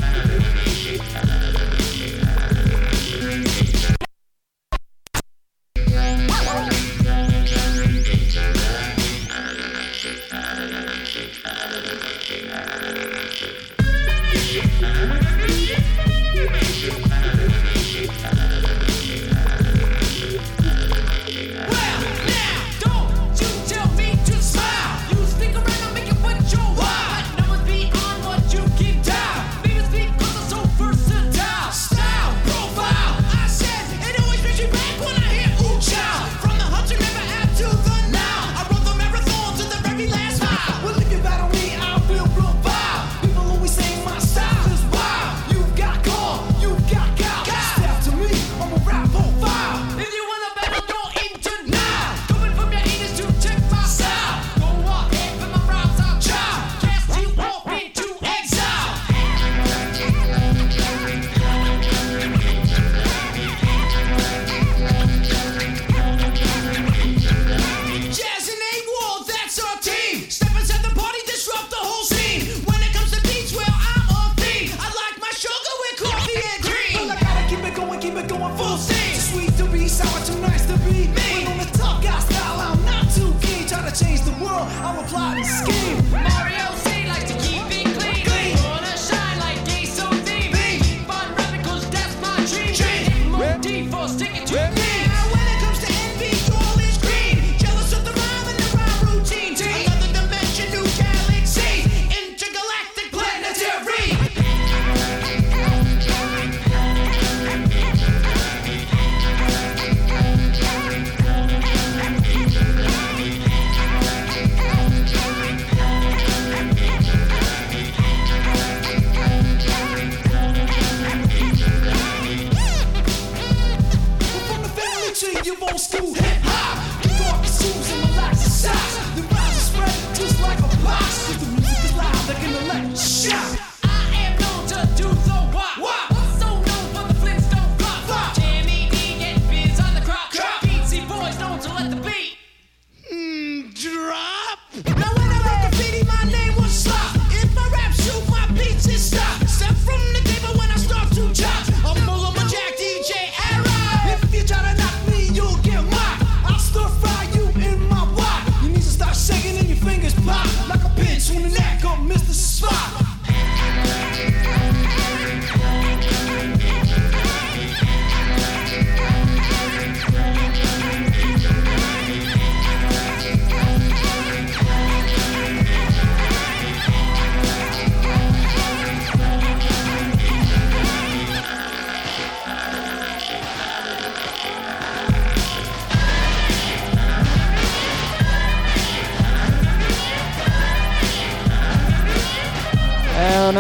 [78.59, 78.79] full.
[78.79, 80.58] Sweet to be sour tonight.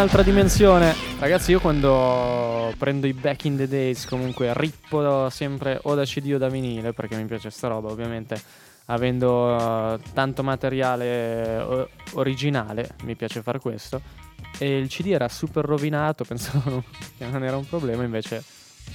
[0.08, 0.94] Un'altra dimensione.
[1.18, 6.32] Ragazzi, io quando prendo i back in the days, comunque rippo sempre o da CD
[6.32, 8.40] o da vinile, perché mi piace sta roba, ovviamente.
[8.86, 14.00] Avendo eh, tanto materiale o- originale, mi piace fare questo.
[14.58, 16.82] E il CD era super rovinato, pensavo
[17.18, 18.42] che non era un problema, invece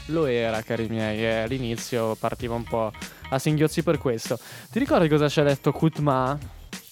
[0.07, 1.23] lo era, cari miei.
[1.23, 2.91] E all'inizio partiva un po'
[3.29, 4.39] a singhiozzi per questo.
[4.71, 6.39] Ti ricordi cosa ci ha detto Kutma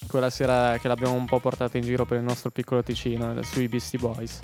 [0.08, 3.68] quella sera che l'abbiamo un po' portato in giro per il nostro piccolo Ticino sui
[3.68, 4.40] Beastie Boys?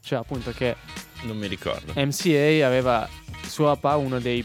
[0.00, 0.76] Cioè, appunto, che
[1.22, 1.92] Non mi ricordo.
[1.94, 3.08] MCA aveva
[3.46, 4.44] suo papà uno dei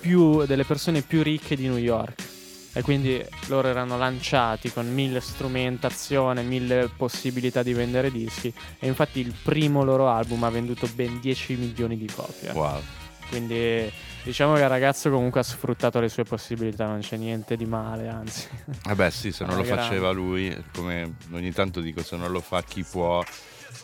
[0.00, 2.30] più, delle persone più ricche di New York.
[2.74, 8.52] E quindi loro erano lanciati con mille strumentazione, mille possibilità di vendere dischi.
[8.78, 12.50] E infatti il primo loro album ha venduto ben 10 milioni di copie.
[12.52, 12.80] Wow.
[13.28, 13.92] Quindi
[14.24, 18.08] diciamo che il ragazzo comunque ha sfruttato le sue possibilità, non c'è niente di male,
[18.08, 18.48] anzi.
[18.84, 19.82] Vabbè sì, se non lo grande.
[19.82, 23.22] faceva lui, come ogni tanto dico, se non lo fa chi può,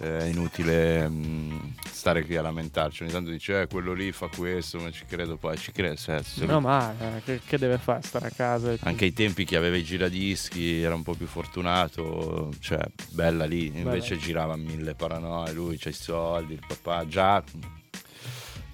[0.01, 3.03] eh, è inutile mh, stare qui a lamentarci.
[3.03, 5.97] Ogni tanto dice, eh, quello lì fa questo, ma ci credo poi, ci credo.
[5.97, 8.03] se- se No, ma eh, che, che deve fare?
[8.03, 8.74] Stare a casa?
[8.80, 12.80] Anche ai tempi chi aveva i giradischi era un po' più fortunato, cioè
[13.11, 14.20] bella lì, invece Bella.
[14.26, 17.43] girava mille paranoie, lui c'ha i soldi, il papà già...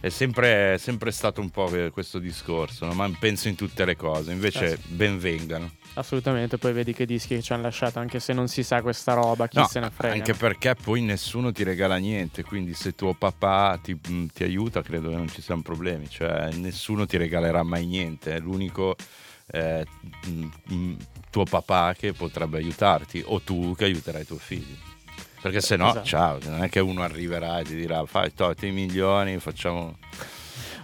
[0.05, 2.93] È sempre, è sempre stato un po' que- questo discorso, no?
[2.93, 4.89] ma penso in tutte le cose, invece Eh sì.
[4.89, 5.71] ben vengano.
[5.95, 9.15] Assolutamente, poi vedi che dischi che ci hanno lasciato, anche se non si sa questa
[9.15, 10.13] roba, chi No, se ne frega.
[10.13, 14.83] Anche perché poi nessuno ti regala niente, quindi se tuo papà ti, mh, ti aiuta
[14.83, 18.97] credo che non ci siano problemi, cioè nessuno ti regalerà mai niente, è l'unico
[19.53, 19.87] eh,
[20.27, 20.97] mh, mh,
[21.31, 24.93] tuo papà che potrebbe aiutarti o tu che aiuterai tuo figlio.
[25.45, 26.07] Perché se no, Esatto.
[26.07, 28.33] ciao, non è che uno arriverà e ti dirà fai
[28.69, 29.99] i milioni, facciamo...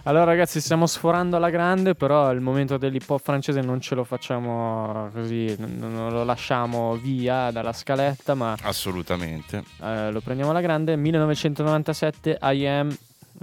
[0.03, 4.03] Allora ragazzi stiamo sforando alla grande, però il momento dell'hip hop francese non ce lo
[4.03, 9.63] facciamo così, non lo lasciamo via dalla scaletta, ma Assolutamente.
[9.81, 10.95] eh, lo prendiamo alla grande.
[10.95, 12.95] 1997 I Am,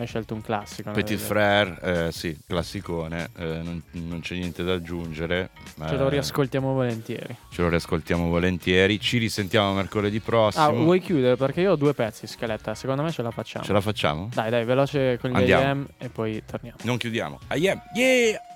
[0.02, 0.90] hai scelto un classico.
[0.90, 5.50] Petit Frère, eh, sì, classicone, eh, non, non c'è niente da aggiungere.
[5.86, 7.36] Ce lo eh, riascoltiamo volentieri.
[7.50, 9.00] Ce lo riascoltiamo volentieri.
[9.00, 10.64] Ci risentiamo mercoledì prossimo.
[10.64, 11.36] Ah, vuoi chiudere?
[11.36, 13.64] Perché io ho due pezzi scaletta, secondo me ce la facciamo.
[13.64, 14.28] Ce la facciamo?
[14.32, 15.70] Dai, dai, veloce con gli Andiamo.
[15.72, 16.78] IM e poi torniamo.
[16.82, 17.40] Non chiudiamo.
[17.52, 17.82] I am.
[17.94, 18.47] Yeah!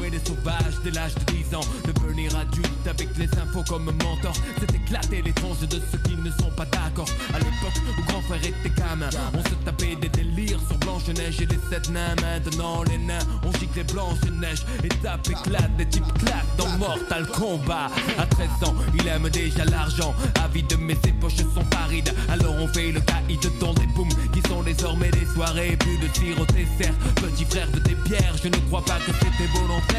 [0.00, 1.60] Jouer les sauvages dès l'âge de 10 ans.
[1.84, 4.32] Devenir adulte avec les infos comme mentor.
[4.58, 7.08] C'est éclater les tranches de ceux qui ne sont pas d'accord.
[7.34, 11.46] À l'époque où grand frère était gamin On se tapait des délires sur Blanche-Neige et
[11.46, 12.14] les sept nains.
[12.22, 17.90] Maintenant les nains on gicle Blanche-Neige Et tape éclate, des types claquent dans Mortal Kombat.
[18.18, 20.14] À 13 ans il aime déjà l'argent.
[20.44, 22.12] Avide mais ses poches sont parides.
[22.28, 26.06] Alors on fait le caïd dans des booms Qui sont désormais des soirées Plus de
[26.08, 26.94] tir au dessert.
[27.16, 29.90] Petit frère de tes bières Je ne crois pas que c'était volontaire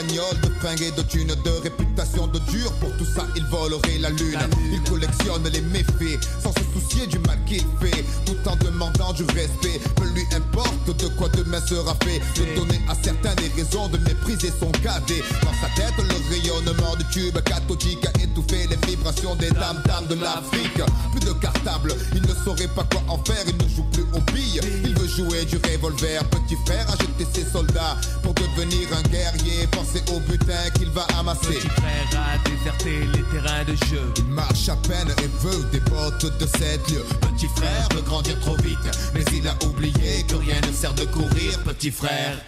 [0.00, 2.72] bagnole, de fringues et de thunes, de réputation de dur.
[2.80, 4.38] Pour tout ça, il volerait la lune.
[4.72, 8.04] Il collectionne les méfaits sans se soucier du mal qu'il fait.
[8.24, 9.80] Tout en demandant du respect.
[9.96, 12.20] Peu lui importe de quoi demain sera fait.
[12.36, 15.22] De donner à certains des raisons de mépriser son cadet.
[15.42, 20.06] Dans sa tête, le rayonnement du tube cathodique a étouffé les vibrations des dames dames
[20.08, 20.80] de l'Afrique.
[21.12, 23.44] Plus de cartable, il ne saurait pas quoi en faire.
[23.46, 24.60] Il ne joue plus aux billes.
[24.84, 26.24] Il veut jouer du revolver.
[26.30, 29.68] Petit frère a jeté ses soldats pour devenir un guerrier.
[29.92, 31.54] Pensez au butin qu'il va amasser.
[31.54, 35.80] Petit frère a déserté les terrains de jeu Il marche à peine et veut des
[35.80, 37.04] bottes de 7 lieux.
[37.20, 38.78] Petit frère veut grandir trop vite
[39.14, 42.38] Mais il a oublié que rien ne sert de courir Petit frère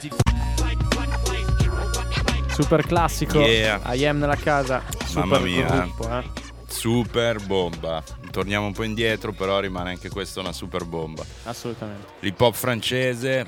[2.54, 3.40] Super classico.
[3.40, 3.80] Yeah.
[3.92, 4.82] I Am nella casa.
[5.06, 5.66] Super Mamma mia.
[5.66, 6.22] gruppo, eh.
[6.68, 8.02] Super bomba.
[8.30, 11.24] Torniamo un po' indietro, però rimane anche questa una super bomba.
[11.44, 12.06] Assolutamente.
[12.20, 13.46] L'hip hop francese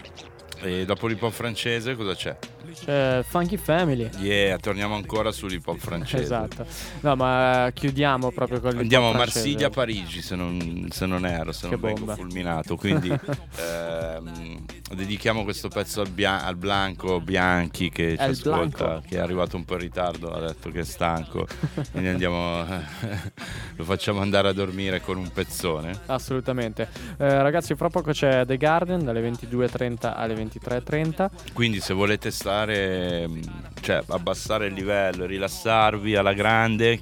[0.63, 2.37] E dopo l'hip hop francese cosa c'è?
[2.73, 4.09] C'è Funky Family.
[4.19, 6.23] Yeah, torniamo ancora sull'hip hop francese.
[6.23, 6.67] Esatto.
[7.01, 9.15] No, ma eh, chiudiamo proprio con il Andiamo a.
[9.15, 12.15] Marsiglia, Parigi, se non, se non ero, se Che non vengo bomba.
[12.15, 12.77] fulminato.
[12.77, 13.09] Quindi
[13.57, 19.07] ehm, dedichiamo questo pezzo al, Bia- al Blanco Bianchi che ci Al ascolta, Blanco.
[19.09, 21.47] che è arrivato un po' in ritardo, ha detto che è stanco.
[21.93, 22.65] Quindi andiamo,
[23.77, 25.99] lo facciamo andare a dormire con un pezzone.
[26.07, 26.89] Assolutamente.
[27.19, 31.29] Eh, ragazzi, fra poco c'è The Garden dalle 22.30 alle 23.30.
[31.53, 33.41] Quindi se volete stare, mh,
[33.81, 37.01] cioè abbassare il livello, rilassarvi alla grande,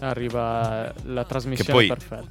[0.00, 2.24] Arriva la trasmissione poi perfetta.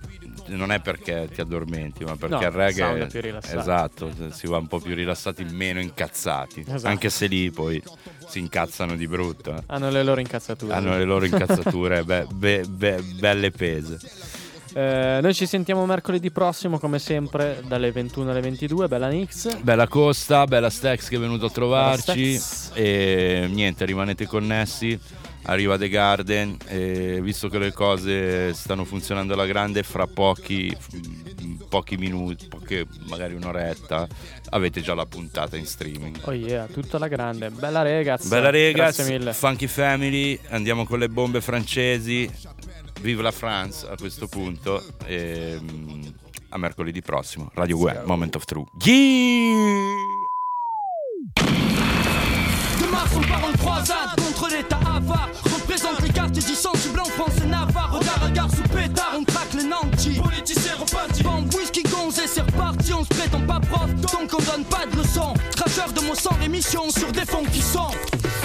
[0.55, 3.57] non è perché ti addormenti, ma perché No, il reggae è.
[3.57, 6.61] Esatto, si va un po' più rilassati, meno incazzati.
[6.61, 6.87] Esatto.
[6.87, 7.81] Anche se lì poi
[8.27, 9.53] si incazzano di brutto.
[9.53, 9.63] eh.
[9.65, 10.73] Hanno le loro incazzature.
[10.73, 13.99] Hanno le loro incazzature be- be- be- belle pese.
[14.77, 18.87] Eh, noi ci sentiamo mercoledì prossimo, come sempre, dalle 21 alle 22.
[18.87, 19.57] Bella Nix.
[19.61, 22.39] Bella Costa, bella Stex che è venuto a trovarci.
[22.73, 24.99] E niente, rimanete connessi.
[25.45, 26.57] Arriva The Garden.
[26.67, 30.71] E visto che le cose stanno funzionando alla grande, fra pochi,
[31.67, 34.07] pochi minuti, poche, magari un'oretta,
[34.49, 36.19] avete già la puntata in streaming.
[36.21, 37.49] Oh yeah, tutta la grande.
[37.49, 38.27] Bella ragazzi.
[38.27, 39.33] Bella ragazzi, Grazie mille.
[39.33, 42.29] Funky Family, andiamo con le bombe francesi.
[43.01, 44.83] Vive la France a questo punto.
[45.05, 45.59] E,
[46.49, 47.51] a mercoledì prossimo.
[47.53, 48.65] Radio Web, Moment of True.
[48.83, 50.15] Yeah!
[54.15, 55.31] Contre l'état avare.
[55.43, 57.91] Représente les quartiers du sensible en France et Navarre.
[57.91, 60.19] Regard à gare sous pétard, on traque les nantis.
[60.21, 61.23] Politiciens repartis.
[61.23, 62.93] Bombe, whisky, gonze et c'est reparti.
[62.93, 65.33] On se prétend pas prof, donc on donne pas de leçons.
[65.55, 67.91] Cracheur de mots sans rémission sur des fonds qui sont.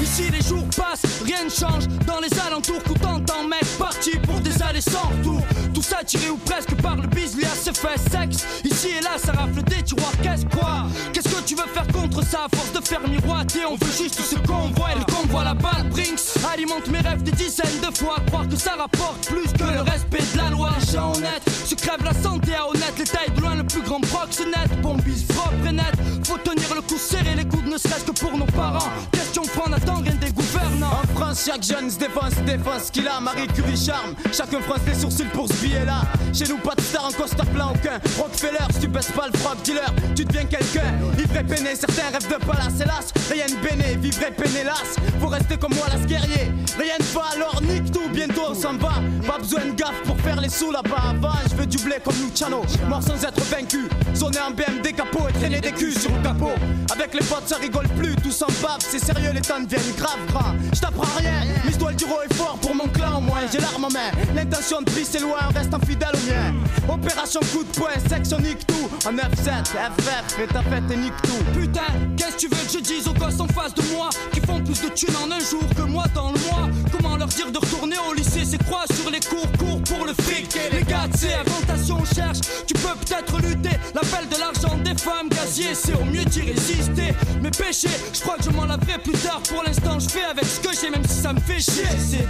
[0.02, 1.86] Ici les jours passent, rien ne change.
[2.06, 5.42] Dans les alentours, coup t'entends, mec, parti pour des allées sans retour.
[5.74, 8.44] Tout ça tiré ou presque par le bis, lui a ses fait sexe.
[8.64, 10.86] Ici et là, ça rafle des tiroirs, qu'est-ce quoi?
[11.12, 12.40] Qu'est-ce que tu veux faire contre ça?
[12.44, 14.92] À force de faire miroiter On veut juste ce qu'on voit.
[14.92, 16.20] Et le convoi la balle Brinks.
[16.52, 18.16] Alimente mes rêves des dizaines de fois.
[18.26, 20.70] Croire que ça rapporte plus que le respect de la loi.
[20.92, 22.94] Gens honnêtes se crèvent la santé à honnête.
[22.98, 24.80] Les tailles de loin le plus grand proxénète.
[24.82, 25.94] Bombise propre et net.
[26.24, 28.90] Faut tenir le coup serré les coudes ne serait-ce que pour nos parents.
[29.12, 30.14] Question point n'attend rien
[30.54, 33.20] En France, chaque jeune se défense, défense qu'il a.
[33.20, 34.14] Marie Curie charme.
[34.32, 36.02] Chacun fronce les sourcils pour ce billet-là.
[36.32, 37.98] Chez nous, pas de star en costard plein aucun.
[38.18, 40.94] Rockefeller, si tu baisses pas le frog dealer, tu deviens quelqu'un.
[41.18, 43.12] Ivre et peiné, certains rêvent de palace, hélas.
[43.30, 44.96] Rien de béné, vivre et peiné, hélas.
[45.20, 46.52] Faut rester comme moi, las guerrier.
[46.78, 48.94] Rien ne va, alors nique tout, bientôt on s'en va.
[49.26, 51.10] Pas besoin de gaffe pour faire les sous là-bas.
[51.10, 52.62] Avant, je veux du blé comme Luciano.
[52.88, 53.88] Mort sans être vaincu.
[54.14, 56.52] Zoner en BMD capot et traîner des culs sur le capot.
[56.92, 58.80] Avec les potes, ça rigole plus, tout s'en bave.
[58.80, 60.54] C'est sérieux, les temps deviennent grave grands.
[60.72, 63.40] Je t'apprends rien, mais je dois le haut et fort pour mon clan au moins.
[63.50, 66.54] J'ai l'arme en main, l'intention de briser loin, reste fidèle au mien.
[66.88, 68.88] Opération coup de poing, section nique tout.
[69.06, 71.58] En F7, FF, fais ta fête et nique tout.
[71.58, 71.80] Putain,
[72.16, 74.60] qu'est-ce que tu veux que je dise aux gosses en face de moi Qui font
[74.60, 76.68] plus de thunes en un jour que moi dans le mois?
[76.90, 78.44] Comment leur dire de retourner au lycée?
[78.44, 80.56] C'est croix sur les cours, cours pour le fric?
[80.56, 84.96] Et les gars, c'est inventation, on cherche Tu peux peut-être lutter L'appel de l'argent des
[84.96, 88.98] femmes, gazier C'est au mieux d'y résister Mes péchés, je crois que je m'en laverai
[88.98, 91.60] plus tard Pour l'instant, je fais avec ce que j'ai Même si ça me fait
[91.60, 91.84] chier.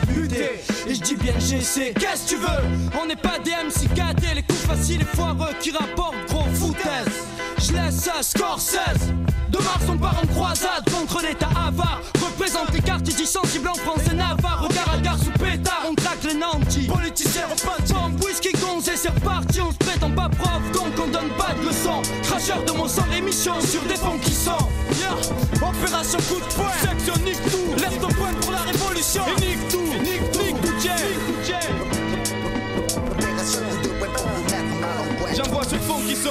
[0.08, 0.50] De lutter
[0.86, 3.00] Et je dis bien j'essaie Qu'est-ce que tu veux?
[3.00, 7.31] On n'est pas des MC cadets Les coups faciles et foireux qui rapportent gros foutaise
[7.62, 9.12] Je laisse ça, Scorsese
[9.52, 12.00] de Mars on part en croisade contre l'état avare.
[12.14, 14.66] Représente les quartiers dits sensibles en France et Navarre.
[14.66, 16.88] Regard à gare sous pétard, on traque les nantis.
[16.88, 21.06] Politiciens repentis Bombe, whisky, gonze et c'est reparti On se prétend pas prof, donc on
[21.10, 22.00] donne pas de leçons.
[22.22, 24.66] Cracheur de mots sans rémission sur des fonds qui sont.
[24.98, 25.68] Yeah.
[25.68, 26.72] Opération coup de poing.
[26.80, 27.74] Section nique tout.
[27.76, 29.22] Lève ton poing pour la révolution.
[29.36, 29.82] Et nique tout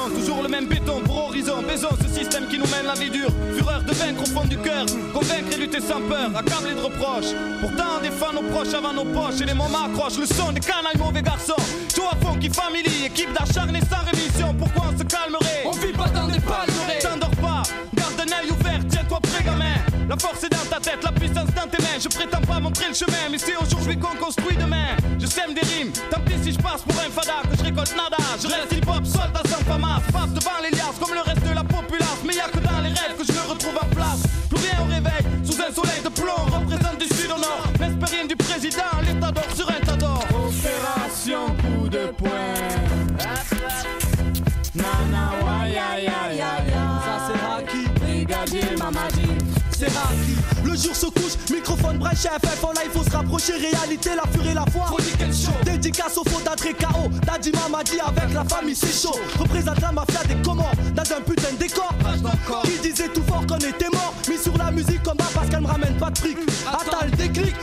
[0.10, 1.62] toujours le même béton pour horizon.
[1.68, 3.32] Baisons ce système qui nous mène la vie dure.
[3.56, 4.86] Fureur de vaincre au fond du cœur.
[5.14, 6.32] Convaincre et lutter sans peur.
[6.36, 7.34] Accablé de reproches.
[7.62, 9.42] Pourtant, on défend nos proches avant nos poches.
[9.42, 11.62] Et les moments accrochent le son des canailles mauvais garçons.
[11.96, 13.06] Joe à fond qui family.
[13.06, 14.56] Équipe d'acharnés sans rémission.
[14.58, 15.64] Pourquoi on se calmerait?
[15.66, 16.40] On vit pas dans des
[20.12, 21.98] La force est dans ta tête, la puissance dans tes mains.
[21.98, 24.98] Je prétends pas montrer le chemin, mais c'est aujourd'hui qu'on construit demain.
[25.18, 27.96] Je sème des rimes, tant pis si je passe pour un fada, que je récolte
[27.96, 28.18] nada.
[28.44, 30.02] Je reste hip-hop, soldat sans famas.
[30.12, 32.20] Passe devant les liasses comme le reste de la populace.
[32.28, 34.24] Mais y'a que dans les rêves que je me retrouve en place.
[34.50, 36.44] Plus rien au réveil, sous un soleil de plomb.
[36.60, 38.92] Représente du sud au nord, n'espère rien du président.
[39.08, 40.26] L'état d'or sur un tas d'or.
[40.36, 42.60] Opération coup de poing
[44.76, 49.51] Nana, ya ya ya ya Ça c'est Haki, brigadier Mamadi
[50.64, 53.54] le jour se couche, microphone brèche, FF en live, faut se rapprocher.
[53.54, 54.96] Réalité, la purée, la foi.
[55.66, 57.10] Dédicace au faux très KO.
[57.26, 59.16] Daddy m'a dit avec la famille, c'est chaud.
[59.40, 61.94] Représente la mafia des commandes dans un putain de décor.
[62.64, 64.14] Qui disait tout fort qu'on était mort.
[64.30, 66.38] Mis sur la musique comme parce qu'elle me ramène pas de fric.
[66.38, 66.68] Mmh.
[66.68, 67.56] Attends déclic,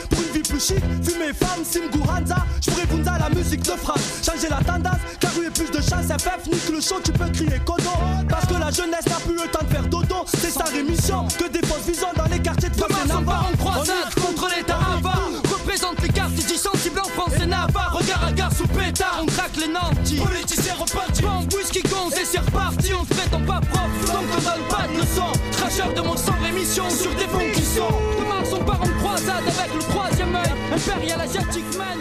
[0.57, 2.37] chic, fumer femme, Simgu Hanza.
[2.61, 4.21] J'pourrais Funza la musique de France.
[4.25, 6.07] Changer la tendance, car où est plus de chance.
[6.07, 7.91] FF, nique le show, tu peux crier Kodo.
[8.29, 10.25] Parce que la jeunesse n'a plus le temps de faire dodo.
[10.25, 11.27] C'est sa rémission.
[11.37, 14.79] Que des fausses visions dans les quartiers de Demain, on part en croisade contre l'État
[14.97, 15.29] avare.
[15.51, 17.97] Représente les quartiers sensibles en France et Navarre.
[17.99, 20.15] Regard à gare sous pétard, on craque les nantis.
[20.15, 21.21] Politiciens repartis.
[21.21, 22.93] Bon, whisky gonze et c'est reparti.
[22.93, 25.33] On se prétend pas propre, donc on donne pas de leçons.
[25.51, 27.89] Cracheur de mon sang, rémission sur des fonds qui sont.
[28.19, 28.98] De Mars, on part en
[29.47, 31.97] avec le troisième œil, impérial asiatique man,